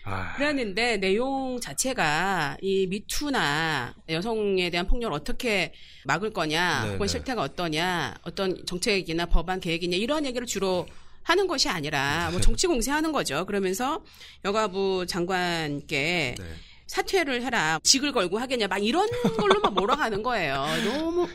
[0.05, 5.73] 아, 그랬는데 내용 자체가 이 미투나 여성에 대한 폭력을 어떻게
[6.05, 7.11] 막을 거냐, 네, 혹은 네.
[7.11, 10.85] 실태가 어떠냐, 어떤 정책이나 법안 계획이냐 이런 얘기를 주로
[11.23, 13.45] 하는 것이 아니라 뭐 정치 공세하는 거죠.
[13.45, 14.03] 그러면서
[14.43, 16.45] 여가부 장관께 네.
[16.87, 20.65] 사퇴를 해라, 직을 걸고 하겠냐, 막 이런 걸로만 몰아가는 거예요.
[20.85, 21.27] 너무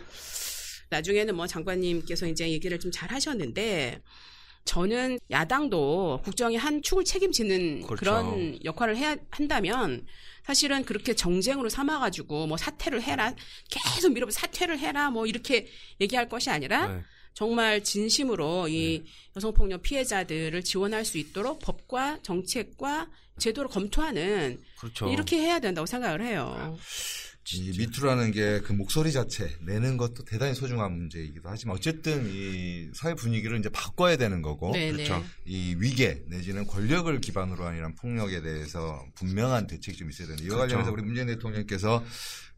[0.91, 4.01] 나중에는 뭐 장관님께서 이제 얘기를 좀 잘 하셨는데
[4.65, 7.99] 저는 야당도 국정의 한 축을 책임지는 그렇죠.
[7.99, 10.07] 그런 역할을 해야 한다면
[10.45, 13.35] 사실은 그렇게 정쟁으로 삼아가지고 뭐 사퇴를 해라
[13.71, 15.69] 계속 밀어서 사퇴를 해라 뭐 이렇게
[16.01, 17.03] 얘기할 것이 아니라 네.
[17.39, 19.05] 정말 진심으로 이
[19.37, 25.09] 여성폭력 피해자들을 지원할 수 있도록 법과 정책과 제도를 검토하는 그렇죠.
[25.09, 26.77] 이렇게 해야 된다고 생각을 해요.
[27.55, 33.15] 이 미투라는 게 그 목소리 자체 내는 것도 대단히 소중한 문제이기도 하지만 어쨌든 이 사회
[33.15, 34.93] 분위기를 이제 바꿔야 되는 거고 네네.
[34.93, 35.25] 그렇죠.
[35.47, 40.57] 이 위계 내지는 권력을 기반으로 한 이런 폭력에 대해서 분명한 대책이 좀 있어야 되는데 이와
[40.57, 40.75] 그렇죠.
[40.77, 42.05] 관련해서 우리 문재인 대통령께서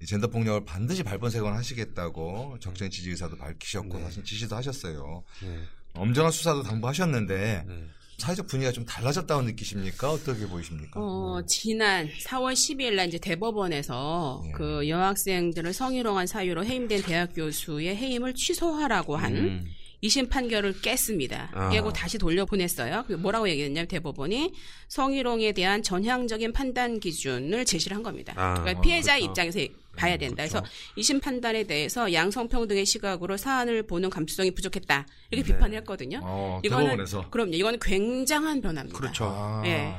[0.03, 4.05] 이 젠더 폭력을 반드시 발본색원 하시겠다고 적정 지지 의사도 밝히셨고 네.
[4.05, 5.22] 사실 지시도 하셨어요.
[5.42, 5.61] 네.
[5.94, 7.87] 엄정한 수사도 당부하셨는데 네.
[8.21, 10.11] 사회적 분위기가 좀 달라졌다고 느끼십니까?
[10.11, 11.01] 어떻게 보이십니까?
[11.01, 14.53] 어, 지난 4월 12일 날 이제 대법원에서 예.
[14.53, 19.65] 그 여학생들을 성희롱한 사유로 해임된 대학 교수의 해임을 취소하라고 한 음.
[20.03, 21.51] 2심 판결을 깼습니다.
[21.53, 21.71] 아.
[21.71, 23.05] 깨고 다시 돌려보냈어요.
[23.07, 24.53] 그 뭐라고 얘기했냐면 대법원이
[24.89, 28.33] 성희롱에 대한 전향적인 판단 기준을 제시를 한 겁니다.
[28.37, 29.31] 아, 그러니까 피해자 그렇죠.
[29.31, 29.61] 입장에서
[29.97, 30.37] 봐야 된다.
[30.37, 30.65] 그래서
[30.97, 35.07] 2심 판단에 대해서 양성평등의 시각으로 사안을 보는 감수성이 부족했다.
[35.31, 35.55] 이렇게 네.
[35.55, 36.21] 비판을 했거든요.
[36.23, 37.53] 어, 이거는 대법원에서 그럼요.
[37.53, 38.99] 이거는 굉장한 변화입니다.
[38.99, 39.25] 그렇죠.
[39.27, 39.95] 아, 예.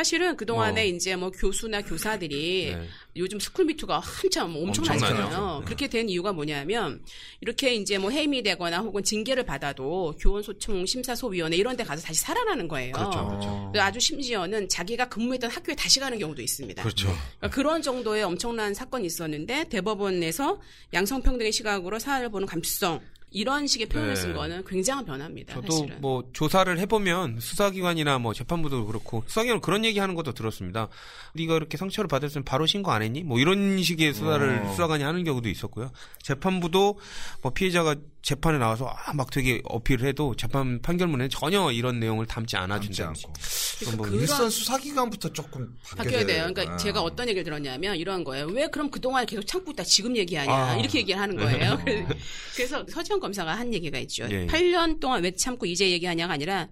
[0.00, 0.84] 사실은 그동안에 어.
[0.84, 2.88] 이제 뭐 교수나 교사들이 네.
[3.16, 5.24] 요즘 스쿨미투가 한참 엄청나잖아요.
[5.24, 5.62] 엄청나죠.
[5.66, 7.02] 그렇게 된 이유가 뭐냐면
[7.42, 12.66] 이렇게 이제 뭐 해임이 되거나 혹은 징계를 받아도 교원소총 심사소위원회 이런 데 가서 다시 살아나는
[12.66, 12.92] 거예요.
[12.94, 13.68] 그렇죠, 그렇죠.
[13.72, 16.82] 그리고 아주 심지어는 자기가 근무했던 학교에 다시 가는 경우도 있습니다.
[16.82, 17.08] 그렇죠.
[17.08, 20.62] 그러니까 그런 정도의 엄청난 사건이 있었는데 대법원에서
[20.94, 24.20] 양성평등의 시각으로 사안을 보는 감수성 이런 식의 표현을 네.
[24.20, 25.54] 쓴 거는 굉장한 변화입니다.
[25.54, 26.00] 저도 사실은.
[26.00, 30.88] 뭐 조사를 해보면 수사기관이나 뭐 재판부도 그렇고 수사기관 그런 얘기하는 것도 들었습니다.
[31.34, 33.22] 네가 이렇게 상처를 받았으면 바로 신고 안 했니?
[33.22, 34.70] 뭐 이런 식의 수사를 어.
[34.70, 35.92] 수사관이 하는 경우도 있었고요.
[36.22, 36.98] 재판부도
[37.42, 42.56] 뭐 피해자가 재판에 나와서 아, 막 되게 어필을 해도 재판 판결문에 전혀 이런 내용을 담지
[42.56, 43.02] 않아준다든지.
[43.02, 43.32] 않고.
[43.80, 46.46] 그런 뭐 일선 수사 기관부터 조금 바뀌어야 돼요.
[46.52, 46.76] 그러니까 아.
[46.76, 48.46] 제가 어떤 얘기를 들었냐면 이런 거예요.
[48.46, 50.76] 왜 그럼 그동안 계속 참고 있다 지금 얘기하냐 아.
[50.76, 51.78] 이렇게 얘기를 하는 거예요.
[52.54, 54.26] 그래서 서지현 검사가 한 얘기가 있죠.
[54.30, 54.46] 예.
[54.46, 56.68] 8년 동안 왜 참고 이제 얘기하냐가 아니라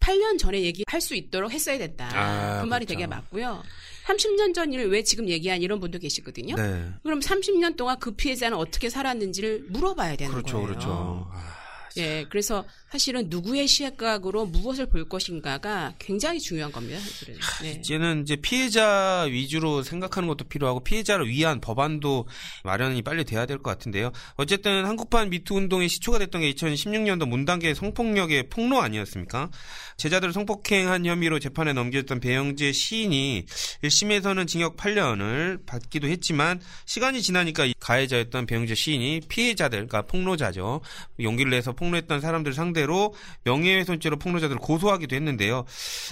[0.00, 2.08] 8년 전에 얘기할 수 있도록 했어야 됐다.
[2.14, 2.98] 아, 그 말이 그렇죠.
[2.98, 3.62] 되게 맞고요.
[4.08, 6.56] 30년 전 일을 왜 지금 얘기한 이런 분도 계시거든요.
[6.56, 6.88] 네.
[7.02, 10.68] 그럼 30년 동안 그 피해자는 어떻게 살았는지를 물어봐야 되는 그렇죠, 거예요.
[10.68, 11.28] 그렇죠.
[11.30, 11.57] 아,
[11.98, 16.98] 예, 그래서 사실은 누구의 시각으로 무엇을 볼 것인가가 굉장히 중요한 겁니다.
[17.00, 17.38] 사실은.
[17.62, 17.76] 네.
[17.78, 22.26] 이제는 이제 피해자 위주로 생각하는 것도 필요하고 피해자를 위한 법안도
[22.64, 24.12] 마련이 빨리 돼야 될 것 같은데요.
[24.36, 29.50] 어쨌든 한국판 미투 운동의 시초가 됐던 게 2016년도 문단계 성폭력의 폭로 아니었습니까?
[29.96, 33.46] 제자들을 성폭행한 혐의로 재판에 넘겨졌던 배영재 시인이
[33.82, 40.80] 1심에서는 징역 8년을 받기도 했지만 시간이 지나니까 이 가해자였던 배영재 시인이 피해자들, 그러니까 폭로자죠.
[41.20, 45.64] 용기를 내서 폭로 했던 사람들 상대로 명예훼손죄로 폭로자들을 고소하기도 했는데요.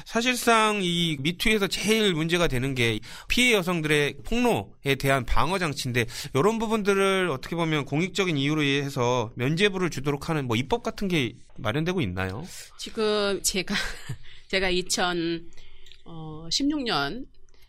[0.05, 7.29] 사실상 이 미투에서 제일 문제가 되는 게 피해 여성들의 폭로에 대한 방어 장치인데 이런 부분들을
[7.31, 12.45] 어떻게 보면 공익적인 이유로 해서 면죄부를 주도록 하는 뭐 입법 같은 게 마련되고 있나요?
[12.79, 13.75] 지금 제가
[14.49, 17.27] 제가 2016년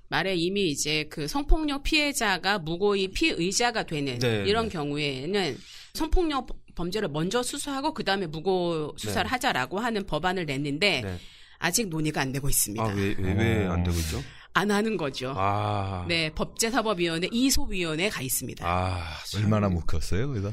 [0.09, 4.71] 말에 이미 이제 그 성폭력 피해자가 무고의 피의자가 되는 네, 이런 네.
[4.71, 5.57] 경우에는
[5.93, 9.29] 성폭력 범죄를 먼저 수사하고 그 다음에 무고 수사를 네.
[9.29, 11.19] 하자라고 하는 법안을 냈는데 네.
[11.57, 12.83] 아직 논의가 안 되고 있습니다.
[12.83, 14.23] 아, 왜, 왜, 왜안 되고 있죠?
[14.53, 15.33] 안 하는 거죠.
[15.35, 16.05] 아.
[16.07, 18.65] 네, 법제사법위원회 이소위원회에 가 있습니다.
[18.67, 19.43] 아, 참.
[19.43, 20.51] 얼마나 묵혔어요, 거기다?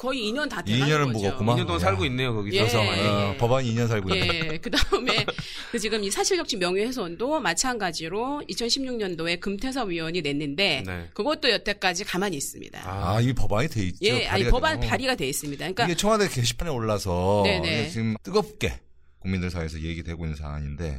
[0.00, 1.26] 거의 2년 다 돼가는 2년은 거죠.
[1.26, 1.56] 묵었구만.
[1.58, 1.84] 2년 동안 야.
[1.84, 2.82] 살고 있네요, 거기서.
[2.86, 3.06] 예.
[3.06, 4.34] 어, 법안이 2년 살고 있다.
[4.34, 5.26] 예, 그 다음에
[5.70, 11.10] 그 지금 이 사실적시 명예훼손도 마찬가지로 2016년도에 금태섭 위원이 냈는데 네.
[11.12, 12.80] 그것도 여태까지 가만히 있습니다.
[12.82, 13.98] 아, 아, 이 법안이 돼 있죠.
[14.06, 14.80] 예, 아니 법안.
[14.80, 15.58] 발의가 돼 있습니다.
[15.58, 17.90] 그러니까 이게 청와대 게시판에 올라서 네네.
[17.90, 18.80] 지금 뜨겁게
[19.18, 20.98] 국민들 사이에서 얘기되고 있는 상황인데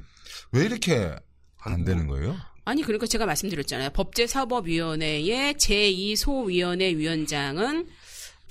[0.52, 1.16] 왜 이렇게
[1.58, 2.38] 안 되는 거예요?
[2.66, 3.90] 아니 그러니까 제가 말씀드렸잖아요.
[3.90, 7.88] 법제사법위원회의 제2소위원회 위원장은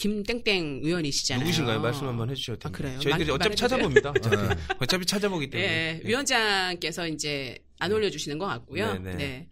[0.04, 1.44] 김땡땡 위원이시잖아요.
[1.44, 1.80] 누구신가요?
[1.80, 2.68] 말씀 한번 해주셔도 됩니다.
[2.68, 2.98] 아, 그래요?
[3.00, 4.10] 저희들이 말- 어차피 찾아봅니다.
[4.10, 4.36] 어차피,
[4.80, 5.68] 어차피 찾아보기 때문에.
[5.70, 8.94] 예, 위원장께서 이제 안 올려주시는 것 같고요.
[8.94, 9.16] 네, 네.
[9.16, 9.48] 네.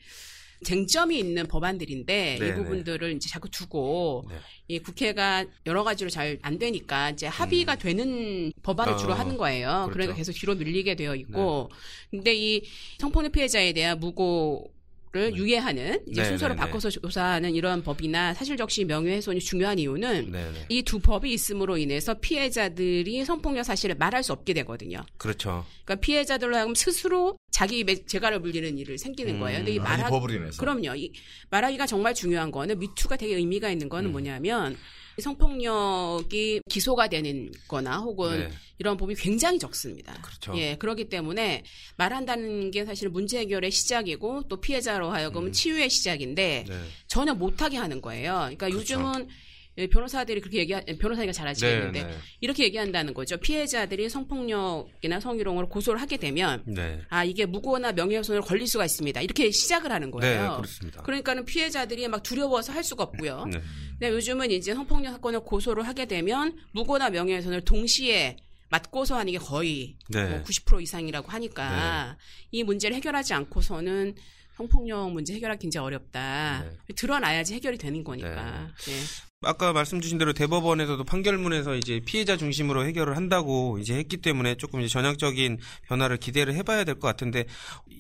[0.65, 4.37] 쟁점이 있는 법안들인데 네, 이 부분들을 이제 자꾸 두고 네.
[4.67, 9.69] 이 국회가 여러 가지로 잘 안 되니까 이제 합의가 되는 법안을 어, 주로 하는 거예요.
[9.85, 9.93] 그렇죠.
[9.93, 11.71] 그러니까 계속 뒤로 밀리게 되어 있고
[12.11, 12.63] 근데 이
[12.99, 14.73] 성폭력 피해자에 대한 무고
[15.11, 16.67] 를 유예하는 이제 네, 순서를 네, 네.
[16.67, 20.67] 바꿔서 조사하는 이런 법이나 사실적시 명예훼손이 중요한 이유는 네, 네.
[20.69, 25.01] 이두 법이 있음으로 인해서 피해자들이 성폭력 사실을 말할 수 없게 되거든요.
[25.17, 25.65] 그렇죠.
[25.87, 29.41] 그러니까 피해자들로 하여금 스스로 자기 매- 재갈을 물리는 일을 생기는 음.
[29.41, 29.61] 거예요.
[29.61, 30.61] 근데 이 아, 이 말하 법으로 인해서.
[30.61, 30.95] 그럼요.
[30.97, 31.11] 이
[31.49, 33.89] 말하기가 정말 중요한 거는 미투가 되게 의미가 있는 음.
[33.89, 34.77] 거는 뭐냐면
[35.21, 38.51] 성폭력이 기소가 되는 거나 혹은 네.
[38.79, 40.15] 이런 법이 굉장히 적습니다.
[40.23, 40.57] 그렇죠.
[40.57, 41.65] 예, 그렇기 때문에
[41.97, 46.75] 말한다는 게 사실 문제 해결의 시작이고 또 피해자로 하여금 치유의 시작인데 네.
[47.07, 48.35] 전혀 못하게 하는 거예요.
[48.35, 48.95] 그러니까 그렇죠.
[48.95, 49.48] 요즘은 예,
[49.87, 52.19] 변호사들이 그렇게 얘기, 변호사가 잘 아시겠는데 네, 네.
[52.41, 53.37] 이렇게 얘기한다는 거죠.
[53.37, 57.01] 피해자들이 성폭력이나 성희롱으로 고소를 하게 되면 네.
[57.09, 59.21] 아 이게 무고나 명예훼손으로 걸릴 수가 있습니다.
[59.21, 60.57] 이렇게 시작을 하는 네, 거예요.
[60.57, 61.03] 그렇습니다.
[61.03, 63.45] 그러니까는 피해자들이 막 두려워서 할 수가 없고요.
[63.47, 63.61] 네.
[63.99, 68.37] 근데 요즘은 이제 성폭력 사건을 고소를 하게 되면 무고나 명예훼손을 동시에
[68.71, 70.43] 맞고소하는 게 거의 네.
[70.43, 72.17] 뭐90% 이상이라고 하니까
[72.51, 74.15] 이 문제를 해결하지 않고서는
[74.57, 76.65] 성폭력 문제 해결하기 굉장히 어렵다.
[76.65, 76.95] 네.
[76.95, 78.73] 드러나야지 해결이 되는 거니까.
[78.87, 79.28] 네.
[79.43, 84.81] 아까 말씀 주신 대로 대법원에서도 판결문에서 이제 피해자 중심으로 해결을 한다고 이제 했기 때문에 조금
[84.81, 87.45] 이제 전향적인 변화를 기대를 해봐야 될 것 같은데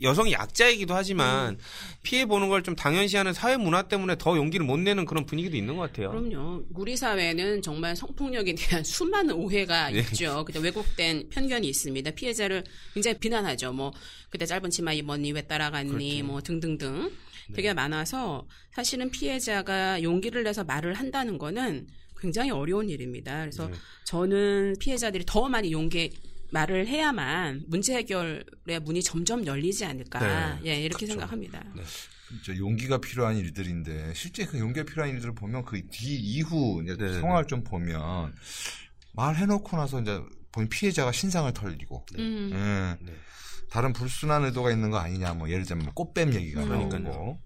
[0.03, 1.59] 여성이 약자이기도 하지만 음.
[2.03, 5.77] 피해 보는 걸 좀 당연시하는 사회 문화 때문에 더 용기를 못 내는 그런 분위기도 있는
[5.77, 6.11] 것 같아요.
[6.11, 6.64] 그럼요.
[6.74, 10.01] 우리 사회는 정말 성폭력에 대한 수많은 오해가 예.
[10.01, 10.44] 있죠.
[10.44, 12.11] 그때 왜곡된 편견이 있습니다.
[12.11, 13.72] 피해자를 굉장히 비난하죠.
[13.72, 13.92] 뭐
[14.29, 16.24] 그때 짧은 치마 입었니, 왜 따라갔니, 그렇죠.
[16.27, 17.11] 뭐 등등등
[17.51, 17.55] 네.
[17.55, 21.87] 되게 많아서 사실은 피해자가 용기를 내서 말을 한다는 거는
[22.19, 23.41] 굉장히 어려운 일입니다.
[23.41, 23.75] 그래서 네.
[24.05, 26.11] 저는 피해자들이 더 많이 용기
[26.51, 30.57] 말을 해야만 문제 해결의 문이 점점 열리지 않을까.
[30.61, 30.71] 네.
[30.71, 31.12] 예, 이렇게 그렇죠.
[31.12, 31.62] 생각합니다.
[31.77, 31.83] 네.
[32.29, 37.12] 진짜 용기가 필요한 일들인데 실제 그 용기가 필요한 일들을 보면 그 뒤 이후 이제 네,
[37.21, 38.35] 상황을 좀 보면
[39.14, 40.21] 말해놓고 나서 이제
[40.53, 42.51] 본 피해자가 신상을 털리고 음.
[42.53, 43.05] 예.
[43.05, 43.12] 네.
[43.71, 46.69] 다른 불순한 의도가 있는 거 아니냐 뭐 예를 들면 뭐 꽃뱀 얘기가 음.
[46.69, 47.38] 나오고 그러니까요.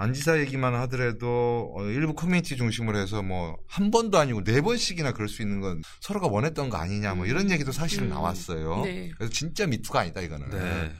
[0.00, 5.28] 안지사 얘기만 하더라도 어, 일부 커뮤니티 중심으로 해서 뭐 한 번도 아니고 네 번씩이나 그럴
[5.28, 8.10] 수 있는 건 서로가 원했던 거 아니냐 뭐 이런 얘기도 사실은 음.
[8.10, 8.82] 나왔어요.
[8.84, 9.10] 네.
[9.16, 10.92] 그래서 진짜 미투가 아니다 이거는 네.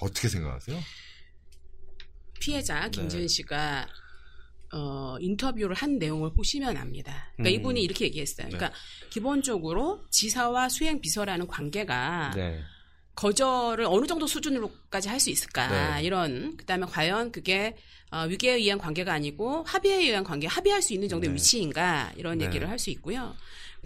[0.00, 0.78] 어떻게 생각하세요?
[2.40, 3.28] 피해자 김지은 네.
[3.28, 3.86] 씨가
[4.72, 7.32] 어, 인터뷰를 한 내용을 보시면 압니다.
[7.36, 7.60] 그러니까 음.
[7.60, 8.48] 이분이 이렇게 얘기했어요.
[8.48, 8.56] 네.
[8.56, 8.78] 그러니까
[9.10, 12.60] 기본적으로 지사와 수행 비서라는 관계가 네.
[13.14, 16.02] 거절을 어느 정도 수준으로까지 할 수 있을까 네.
[16.04, 17.76] 이런 그다음에 과연 그게
[18.16, 21.34] 어, 위계에 의한 관계가 아니고 합의에 의한 관계 합의할 수 있는 정도의 네.
[21.34, 22.46] 위치인가 이런 네.
[22.46, 23.34] 얘기를 할 수 있고요.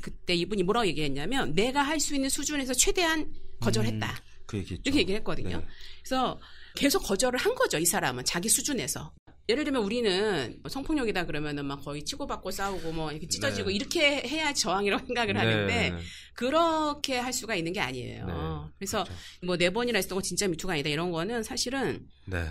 [0.03, 4.83] 그때 이분이 뭐라고 얘기했냐면 내가 할 수 있는 수준에서 최대한 거절했다 그 얘기죠.
[4.85, 5.59] 이렇게 얘기를 했거든요.
[5.59, 5.66] 네.
[6.03, 6.38] 그래서
[6.77, 9.12] 계속 거절을 한 거죠 이 사람은 자기 수준에서.
[9.49, 13.75] 예를 들면 우리는 뭐 성폭력이다 그러면은 막 거의 치고받고 싸우고 뭐 이렇게 찢어지고 네.
[13.75, 15.95] 이렇게 해야 저항이라고 생각을 하는데
[16.35, 18.27] 그렇게 할 수가 있는 게 아니에요.
[18.27, 19.21] 네, 그래서 그렇죠.
[19.43, 22.45] 뭐네 번이나 했었고 진짜 미투가 아니다 이런 거는 사실은 네.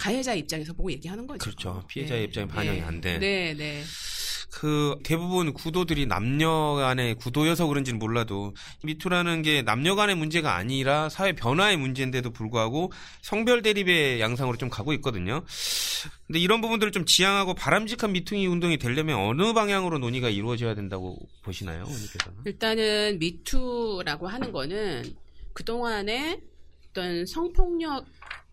[0.00, 1.38] 가해자 입장에서 보고 얘기하는 거죠.
[1.38, 1.84] 그렇죠.
[1.86, 3.18] 피해자의 입장에 반영이 안 돼.
[3.18, 3.82] 네, 네.
[4.50, 11.32] 그 대부분 구도들이 남녀 간의 구도여서 그런지는 몰라도 미투라는 게 남녀 간의 문제가 아니라 사회
[11.32, 12.90] 변화의 문제인데도 불구하고
[13.22, 15.44] 성별 대립의 양상으로 좀 가고 있거든요.
[16.26, 21.84] 근데 이런 부분들을 좀 지향하고 바람직한 미투 운동이 되려면 어느 방향으로 논의가 이루어져야 된다고 보시나요,
[21.84, 22.38] 의원님께서는?
[22.46, 25.04] 일단은 미투라고 하는 거는
[25.52, 26.40] 그동안에
[26.90, 28.04] 어떤 성폭력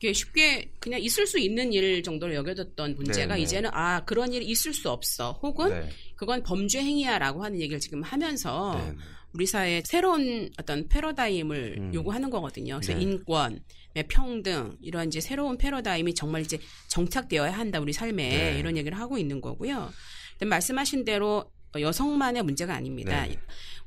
[0.03, 3.41] 에 쉽게 그냥 있을 수 있는 일 정도로 여겨졌던 문제가 네, 네.
[3.41, 5.89] 이제는 아 그런 일이 있을 수 없어 혹은 네.
[6.15, 8.95] 그건 범죄 행위야라고 하는 얘기를 지금 하면서 네.
[9.33, 11.93] 우리 사회에 새로운 어떤 패러다임을 음.
[11.95, 12.79] 요구하는 거거든요.
[12.79, 13.01] 그래서 네.
[13.01, 13.59] 인권,
[13.95, 18.59] 네, 평등 이런 이제 새로운 패러다임이 정말 이제 정착되어야 한다 우리 삶에 네.
[18.59, 19.91] 이런 얘기를 하고 있는 거고요.
[20.33, 23.25] 근데 말씀하신 대로 여성만의 문제가 아닙니다.
[23.25, 23.37] 네.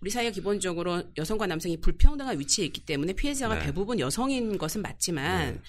[0.01, 3.67] 우리 사회가 기본적으로 여성과 남성이 불평등한 위치에 있기 때문에 피해자가 네.
[3.67, 5.61] 대부분 여성인 것은 맞지만 네.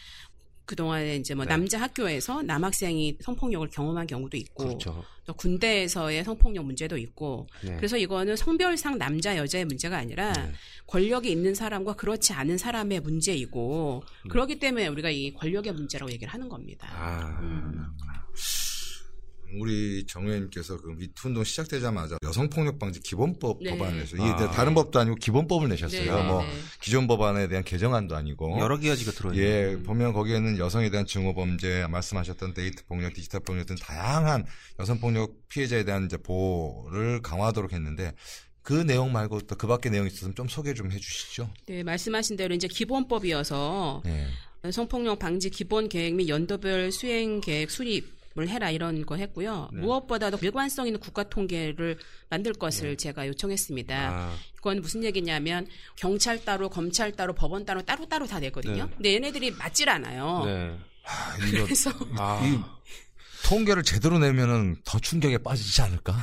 [0.65, 1.50] 그동안에 이제 뭐 네.
[1.50, 5.04] 남자 학교에서 남학생이 성폭력을 경험한 경우도 있고 그렇죠.
[5.26, 7.76] 또 군대에서의 성폭력 문제도 있고 네.
[7.76, 10.52] 그래서 이거는 성별상 남자 여자의 문제가 아니라 네.
[10.88, 14.30] 권력이 있는 사람과 그렇지 않은 사람의 문제이고 음.
[14.30, 16.88] 그렇기 때문에 우리가 이 권력의 문제라고 얘기를 하는 겁니다.
[16.91, 17.86] 아, 음.
[19.60, 23.72] 우리 정 의원님께서 그 미투 운동 시작되자마자 여성폭력 방지 기본법 네.
[23.72, 24.28] 법안을 내서 아.
[24.28, 26.16] 이게 다른 법도 아니고 기본법을 내셨어요.
[26.16, 26.50] 네, 뭐 네.
[26.82, 29.44] 기존 법안에 대한 개정안도 아니고 여러 가지가 들어있는.
[29.44, 34.46] 예, 보면 거기에는 여성에 대한 증오 범죄, 말씀하셨던 데이트 폭력, 디지털 폭력 등 다양한
[34.80, 38.14] 여성 폭력 피해자에 대한 이제 보호를 강화하도록 했는데
[38.64, 41.52] 그 내용 말고 또 그 밖에 내용이 있었으면 좀 소개 좀 해주시죠.
[41.68, 44.28] 네, 말씀하신 대로 이제 기본법이어서 네.
[44.72, 49.70] 성폭력 방지 기본 계획 및 연도별 수행 계획 수립 을 해라 이런 거 했고요.
[49.74, 49.82] 네.
[49.82, 51.98] 무엇보다도 일관성 있는 국가 통계를
[52.30, 54.10] 만들 것을 제가 요청했습니다.
[54.10, 55.67] 아, 그건 무슨 얘기냐면
[55.98, 58.86] 경찰 따로, 검찰 따로, 법원 따로 따로 따로 다 내거든요.
[58.86, 58.91] 네.
[58.96, 60.44] 근데 얘네들이 맞질 않아요.
[60.46, 60.78] 네.
[61.04, 62.58] 아, 이거 그래서 아, 이
[63.50, 66.15] 통계를 제대로 내면은 더 충격에 빠지지 않을까?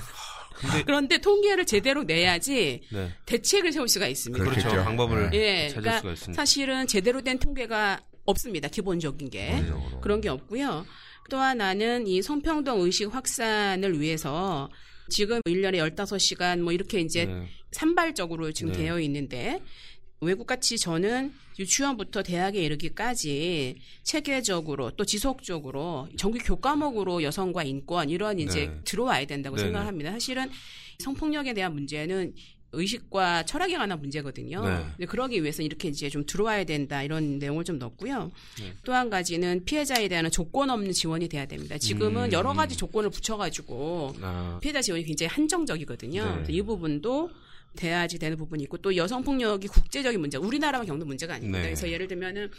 [0.87, 3.15] 그런데 통계를 제대로 내야지 네.
[3.27, 4.43] 대책을 세울 수가 있습니다.
[4.43, 4.61] 그렇죠.
[4.61, 4.85] 그렇겠죠.
[4.85, 6.43] 방법을 예, 찾을 그러니까 수가 있습니다.
[6.43, 8.69] 사실은 제대로 된 통계가 없습니다.
[8.69, 10.01] 기본적인 게 기본적으로.
[10.01, 10.87] 그런 게 없고요.
[11.29, 14.69] 또 하나는 이 성평등 의식 확산을 위해서
[15.09, 17.47] 지금 1년에 15시간 뭐 이렇게 이제 네.
[17.73, 18.79] 산발적으로 지금 네.
[18.79, 19.63] 되어 있는데
[20.21, 28.81] 외국같이 저는 유치원부터 대학에 이르기까지 체계적으로 또 지속적으로 정규 교과목으로 여성과 인권 이런 이제 네.
[28.85, 29.87] 들어와야 된다고 네, 생각을 네.
[29.87, 30.13] 합니다.
[30.13, 30.51] 사실은
[30.99, 32.35] 성폭력에 대한 문제는
[32.73, 34.63] 의식과 철학에 관한 문제거든요.
[34.99, 35.07] 네.
[35.07, 38.31] 그러기 위해서 이렇게 이제 좀 들어와야 된다 이런 내용을 좀 넣었고요.
[38.61, 38.73] 네.
[38.85, 41.79] 또한 가지는 피해자에 대한 조건 없는 지원이 돼야 됩니다.
[41.79, 42.33] 지금은 음.
[42.33, 46.45] 여러 가지 조건을 붙여가지고 아, 피해자 지원이 굉장히 한정적이거든요.
[46.47, 46.53] 네.
[46.53, 47.31] 이 부분도
[47.77, 51.61] 돼야지 되는 부분이 있고 또 여성 폭력이 국제적인 문제, 우리나라만 겪는 문제가 아닙니다.
[51.61, 51.65] 네.
[51.67, 52.51] 그래서 예를 들면은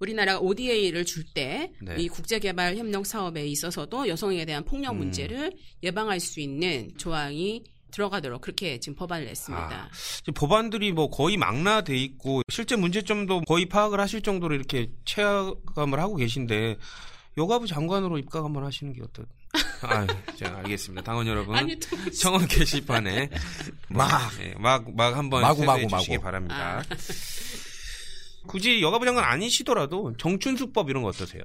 [0.00, 2.06] 우리나라가 ODA를 줄 때이 네.
[2.08, 4.98] 국제개발 협력 사업에 있어서도 여성에 대한 폭력 음.
[4.98, 7.62] 문제를 예방할 수 있는 조항이
[7.94, 9.88] 들어가도록 그렇게 지금 법안을 냈습니다.
[10.18, 16.16] 지금 법안들이 뭐 거의 망라돼 있고 실제 문제점도 거의 파악을 하실 정도로 이렇게 체감을 하고
[16.16, 16.76] 계신데
[17.38, 19.26] 여가부 장관으로 입각 한번 하시는 게 어떨?
[19.82, 21.02] 아, 자, 알겠습니다.
[21.02, 21.54] 당원 여러분.
[21.56, 23.30] 아니 또 청원 게시판에
[23.88, 24.32] 막.
[24.40, 26.24] 예, 막, 막 한번 마구, 마구, 주시기 마구.
[26.24, 26.82] 바랍니다.
[28.46, 31.42] 굳이 여가부 장관 아니시더라도 정춘수법 이런 거 어떠세요?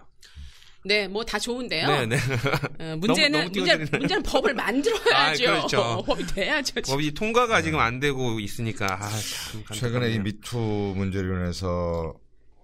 [0.86, 1.88] 네, 뭐 다 좋은데요.
[1.88, 2.18] 네, 네.
[2.80, 3.98] 어, 문제는 너무 문제, 띄워드리네.
[3.98, 5.50] 문제 는 법을 만들어야죠.
[5.50, 6.04] 아, 그렇죠.
[6.08, 6.82] 법이 돼야죠.
[6.82, 10.20] 법이 통과가 지금 안 되고 있으니까 아, 참 최근에 이.
[10.20, 12.14] 미투 문제로 인해서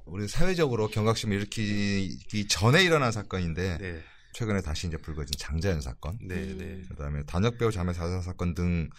[0.06, 4.04] 우리 사회적으로 경각심을 일으키기 전에 일어난 사건인데 네,
[4.34, 6.82] 최근에 다시 이제 불거진 장자연 사건, 네, 네.
[6.90, 8.90] 그다음에 단역 배우 자매 사살 사건 등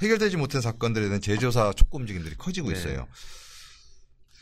[0.00, 2.78] 해결되지 못한 사건들에 대한 재조사 촉구 움직임들이 커지고 네.
[2.78, 3.06] 있어요.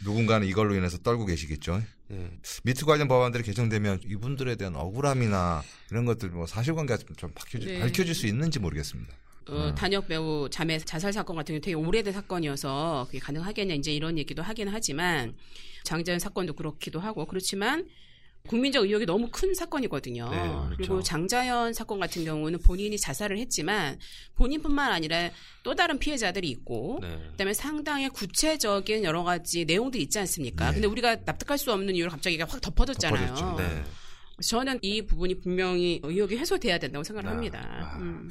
[0.04, 1.82] 누군가는 이걸로 인해서 떨고 계시겠죠.
[2.10, 2.28] 네.
[2.64, 7.80] 미투 관련 법안들이 개정되면 이분들에 대한 억울함이나 이런 것들 뭐 사실관계가 좀 밝혀질, 네.
[7.80, 9.14] 밝혀질 수 있는지 모르겠습니다.
[9.48, 14.18] 어, 단역 배우 자매 자살 사건 같은 경우 되게 오래된 사건이어서 그게 가능하겠냐 이제 이런
[14.18, 15.34] 얘기도 하긴 하지만
[15.84, 17.88] 장자연 사건도 그렇기도 하고 그렇지만
[18.48, 20.28] 국민적 의혹이 너무 큰 사건이거든요.
[20.30, 20.76] 네, 그렇죠.
[20.76, 23.98] 그리고 장자연 사건 같은 경우는 본인이 자살을 했지만
[24.34, 25.30] 본인뿐만 아니라
[25.62, 27.18] 또 다른 피해자들이 있고 네.
[27.32, 30.68] 그다음에 상당히 구체적인 여러 가지 내용들이 있지 않습니까?
[30.68, 30.74] 네.
[30.74, 33.56] 근데 우리가 납득할 수 없는 이유로 갑자기 확 덮어졌잖아요.
[33.56, 33.84] 네.
[34.42, 37.60] 저는 이 부분이 분명히 의혹이 해소돼야 된다고 생각을 아, 합니다.
[37.62, 37.98] 아.
[37.98, 38.28] 음.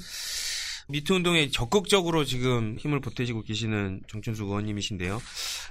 [0.89, 5.21] 미투 운동에 적극적으로 지금 힘을 보태시고 계시는 정춘수 의원님이신데요.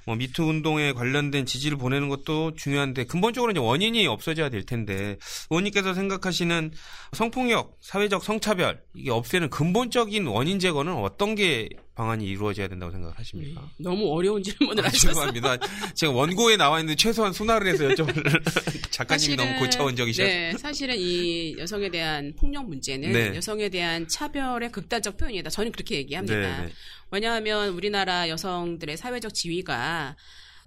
[0.06, 5.16] 뭐 미투 운동에 관련된 지지를 보내는 것도 중요한데 근본적으로 이제 원인이 없어져야 될 텐데
[5.50, 6.70] 의원님께서 생각하시는
[7.12, 13.70] 성폭력, 사회적 성차별 이게 없애는 근본적인 원인 제거는 어떤 게 방안이 이루어져야 된다고 생각하십니까?
[13.78, 15.10] 너무 어려운 질문을 아, 하셨어요.
[15.10, 15.56] 죄송합니다.
[15.94, 18.40] 제가 원고에 나와 있는데 최소한 순화를 해서 여쭤보는
[18.90, 20.28] 작가님이 너무 고차원적이셔서.
[20.28, 23.36] 네, 사실은 이 여성에 대한 폭력 문제는 네.
[23.36, 25.50] 여성에 대한 차별의 극단적 표현이다.
[25.50, 26.36] 저는 그렇게 얘기합니다.
[26.36, 26.72] 네, 네.
[27.10, 30.16] 왜냐하면 우리나라 여성들의 사회적 지위가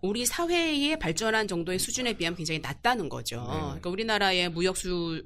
[0.01, 3.37] 우리 사회의 발전한 정도의 수준에 비하면 굉장히 낮다는 거죠.
[3.37, 3.59] 네.
[3.59, 5.21] 그러니까 우리나라의 무역 수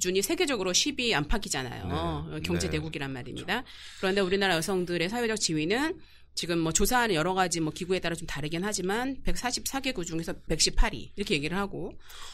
[0.00, 2.28] 준이 세계적으로 10위 안팎이잖아요.
[2.30, 2.40] 네.
[2.40, 2.72] 경제 네.
[2.72, 3.64] 대국이란 말입니다.
[4.00, 6.00] 그런데 우리나라 여성들의 사회적 지위는
[6.34, 11.34] 지금 뭐 조사하는 여러 가지 뭐 기구에 따라 좀 다르긴 하지만 144개국 중에서 118위 이렇게
[11.34, 11.92] 얘기를 하고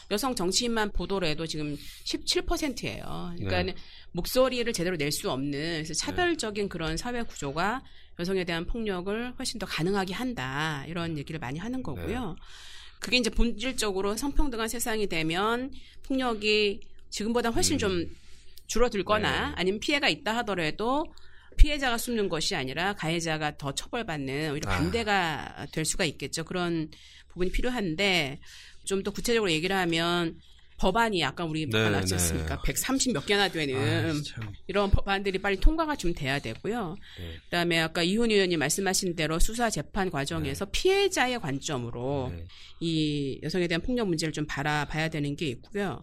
[0.09, 0.91] 여성 정치인만
[1.23, 3.33] 해도 지금 17%예요.
[3.35, 3.75] 그러니까 네.
[4.13, 7.83] 목소리를 제대로 낼 수 없는 그래서 차별적인 그런 사회 구조가
[8.19, 12.37] 여성에 대한 폭력을 훨씬 더 가능하게 한다 이런 얘기를 많이 하는 거고요.
[12.99, 15.71] 그게 이제 본질적으로 성평등한 세상이 되면
[16.03, 18.05] 폭력이 지금보다 훨씬 좀
[18.67, 19.53] 줄어들거나 네.
[19.55, 21.05] 아니면 피해가 있다 하더라도
[21.57, 24.77] 피해자가 숨는 것이 아니라 가해자가 더 처벌받는 오히려 아.
[24.77, 26.43] 반대가 될 수가 있겠죠.
[26.45, 26.89] 그런
[27.29, 28.39] 부분이 필요한데
[28.89, 30.39] 좀 더 구체적으로 얘기를 하면
[30.79, 31.95] 법안이 아까 우리 네, 네.
[31.97, 32.61] 않습니까?
[32.61, 34.51] 130 몇 개나 되는 아, 참.
[34.67, 36.95] 이런 법안들이 빨리 통과가 좀 돼야 되고요.
[37.19, 37.35] 네.
[37.45, 42.45] 그다음에 아까 이훈 의원님 말씀하신 대로 수사 재판 과정에서 피해자의 관점으로 네.
[42.79, 46.01] 이 여성에 대한 폭력 문제를 좀 바라봐야 되는 게 있고요.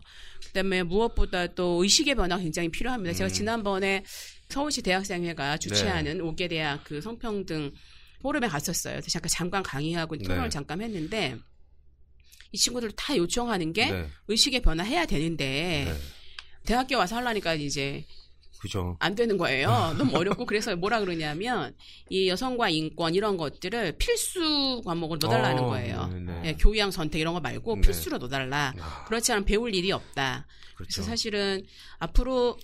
[0.48, 3.14] 그다음에 무엇보다 또 의식의 변화가 굉장히 필요합니다.
[3.14, 3.32] 제가 음.
[3.32, 4.04] 지난번에
[4.48, 7.72] 서울시 대학생회가 주최하는 오 5개 대학 그 성평등
[8.20, 8.94] 포럼에 갔었어요.
[8.94, 10.48] 그래서 잠깐 잠깐 강의하고 토론을 네.
[10.50, 11.36] 잠깐 했는데
[12.56, 14.08] 이 친구들 다 요청하는 게 네.
[14.28, 15.94] 의식의 변화해야 되는데 네.
[16.64, 18.06] 대학교 와서 하려니까 이제
[18.58, 18.96] 그죠.
[18.98, 19.94] 안 되는 거예요.
[19.98, 21.76] 너무 어렵고 그래서 뭐라 그러냐면
[22.08, 26.06] 이 여성과 인권 이런 것들을 필수 과목으로 넣어달라는 어, 거예요.
[26.06, 26.42] 네, 네.
[26.46, 27.80] 예, 교양 선택 이런 거 말고 네.
[27.82, 28.72] 필수로 넣어달라.
[28.80, 30.46] 아, 그렇지 않으면 배울 일이 없다.
[30.76, 30.94] 그렇죠.
[30.94, 31.62] 그래서 사실은
[31.98, 32.56] 앞으로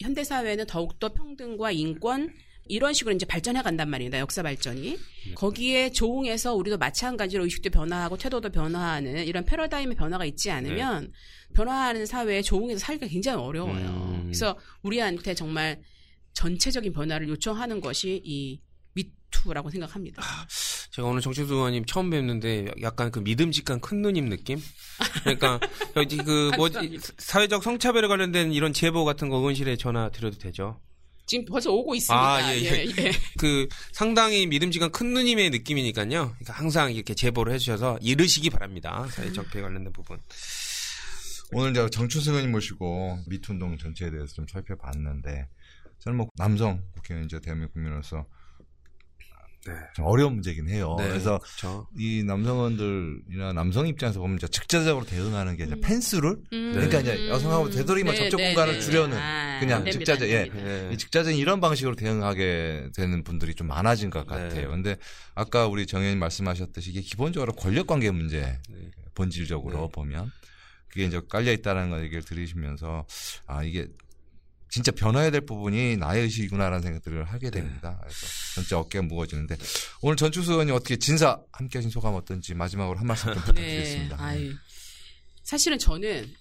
[0.00, 2.32] 현대 사회는 더욱더 평등과 인권
[2.72, 4.18] 이런 식으로 이제 발전해 간단 말입니다.
[4.18, 4.80] 역사 발전이.
[4.92, 5.34] 네.
[5.34, 11.12] 거기에 조응해서 우리도 마찬가지로 의식도 변화하고 태도도 변화하는 이런 패러다임의 변화가 있지 않으면
[11.54, 13.88] 변화하는 사회에 조응해서 살기가 굉장히 어려워요.
[13.88, 14.22] 음.
[14.24, 15.82] 그래서 우리한테 정말
[16.32, 18.58] 전체적인 변화를 요청하는 것이 이
[18.94, 20.22] 미투라고 생각합니다.
[20.92, 24.58] 제가 오늘 정춘수 의원님 처음 뵙는데 약간 그 믿음직한 큰 누님 느낌?
[25.20, 25.60] 그러니까
[26.24, 27.08] 그 뭐지 감사합니다.
[27.18, 30.80] 사회적 성차별에 관련된 이런 제보 같은 거 의원실에 전화 드려도 되죠?
[31.32, 32.22] 지금 벌써 오고 있습니다.
[32.22, 33.10] 아, 예, 예.
[33.40, 36.06] 그 상당히 믿음직한 큰 누님의 느낌이니까요.
[36.06, 39.06] 그러니까 항상 이렇게 제보를 해주셔서 이르시기 바랍니다.
[39.10, 40.18] 사회적 피해 관련된 부분.
[41.52, 45.48] 오늘 이제 정춘승 의원님 모시고 미투 운동 전체에 대해서 좀 살펴봤는데
[46.00, 48.26] 저는 뭐 남성 국회의원이자 대한민국 국민으로서
[49.66, 49.72] 네.
[49.94, 50.96] 좀 어려운 문제긴 해요.
[50.98, 57.28] 네, 그래서 저이 남성원들이나 남성 입장에서 보면 이제 즉자적으로 대응하는 게 이제 펜스룰 그러니까 이제
[57.28, 59.16] 여성하고 되도록이면 접촉 공간을 줄여는
[59.60, 60.50] 그냥 직자적, 예.
[60.52, 60.90] 네.
[60.92, 64.62] 이 직자적인 이런 방식으로 대응하게 되는 분들이 좀 많아진 것 같아요.
[64.62, 64.66] 네.
[64.66, 64.96] 근데
[65.34, 68.90] 아까 우리 정 의원님 말씀하셨듯이 이게 기본적으로 권력 관계 문제 네.
[69.14, 69.88] 본질적으로 네.
[69.92, 70.32] 보면
[70.88, 73.06] 그게 이제 깔려 있다는 걸 얘기를 들으시면서
[73.46, 73.86] 아 이게
[74.72, 77.60] 진짜 변화해야 될 부분이 나의 의식이구나라는 생각들을 하게 네.
[77.60, 77.98] 됩니다.
[78.00, 79.58] 그래서 진짜 어깨가 무거워지는데
[80.00, 83.40] 오늘 전추수 의원이 어떻게 진사 함께 하신 소감 어떤지 마지막으로 한 말씀 좀 네.
[83.40, 84.16] 부탁드리겠습니다.
[84.18, 84.54] 아유.
[85.42, 86.34] 사실은 저는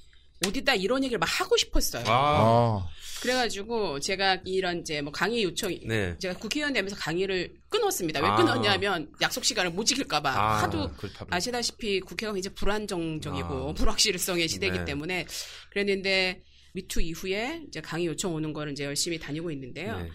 [0.47, 2.05] 어디다 이런 얘기를 막 하고 싶었어요.
[2.07, 2.89] 아, 아,
[3.21, 6.17] 그래가지고 제가 이런 이제 뭐 강의 요청 네.
[6.17, 8.21] 제가 국회의원 되면서 강의를 끊었습니다.
[8.21, 8.35] 왜 아.
[8.37, 10.89] 끊었냐면 약속 시간을 못 지킬까봐 아, 하도.
[11.29, 13.73] 아시다시피 국회가 이제 불안정적이고 아.
[13.73, 14.85] 불확실성의 시대이기 네.
[14.85, 15.27] 때문에
[15.71, 16.43] 그랬는데
[16.73, 19.99] 미투 이후에 이제 강의 요청 오는 거를 이제 열심히 다니고 있는데요.
[19.99, 20.09] 네.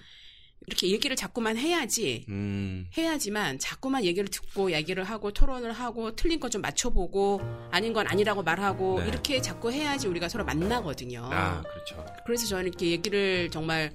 [0.66, 6.48] 이렇게 얘기를 자꾸만 해야지 음, 해야지만 자꾸만 얘기를 듣고 얘기를 하고 토론을 하고 틀린 거
[6.48, 7.40] 좀 맞춰보고
[7.70, 9.09] 아닌 건 아니라고 말하고 네.
[9.09, 11.28] 이렇게 자꾸 해야지 우리가 서로 만나거든요.
[11.30, 12.04] 아, 그렇죠.
[12.24, 13.92] 그래서 저는 이렇게 얘기를 정말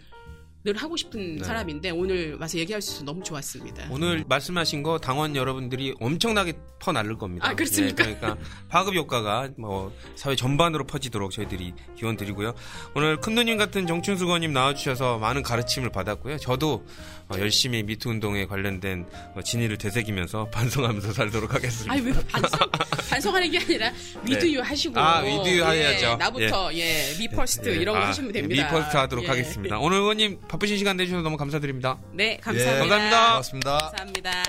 [0.64, 1.44] 늘 하고 싶은 네.
[1.44, 3.88] 사람인데 오늘 와서 얘기할 수 있어서 너무 좋았습니다.
[3.90, 7.48] 오늘 말씀하신 거 당원 여러분들이 엄청나게 퍼날릴 겁니다.
[7.48, 8.08] 아, 그렇습니까?
[8.08, 8.38] 예, 그러니까
[8.70, 12.54] 파급 효과가 뭐 사회 전반으로 퍼지도록 저희들이 기원 드리고요.
[12.96, 16.38] 오늘 큰 누님 같은 정춘숙 의원님 나와주셔서 많은 가르침을 받았고요.
[16.38, 16.86] 저도
[17.30, 19.06] 어, 열심히 미투 운동에 관련된
[19.36, 21.92] 어, 진의를 되새기면서 반성하면서 살도록 하겠습니다.
[21.92, 22.60] 아니 왜 반성
[23.10, 23.92] 반성하는 게 아니라
[24.26, 26.18] with you 하시고 아, with you 예, 해야죠.
[26.18, 28.64] 나부터 예, me first 예, 이런 거 아, 하시면 됩니다.
[28.64, 29.28] me first 하도록 예.
[29.28, 29.80] 하겠습니다.
[29.80, 31.98] 오늘 의원님 바쁘신 시간 내주셔서 너무 감사드립니다.
[32.12, 32.76] 네, 감사합니다.
[32.76, 33.30] 예, 감사합니다.
[33.30, 33.78] 고맙습니다.
[33.78, 34.44] 감사합니다.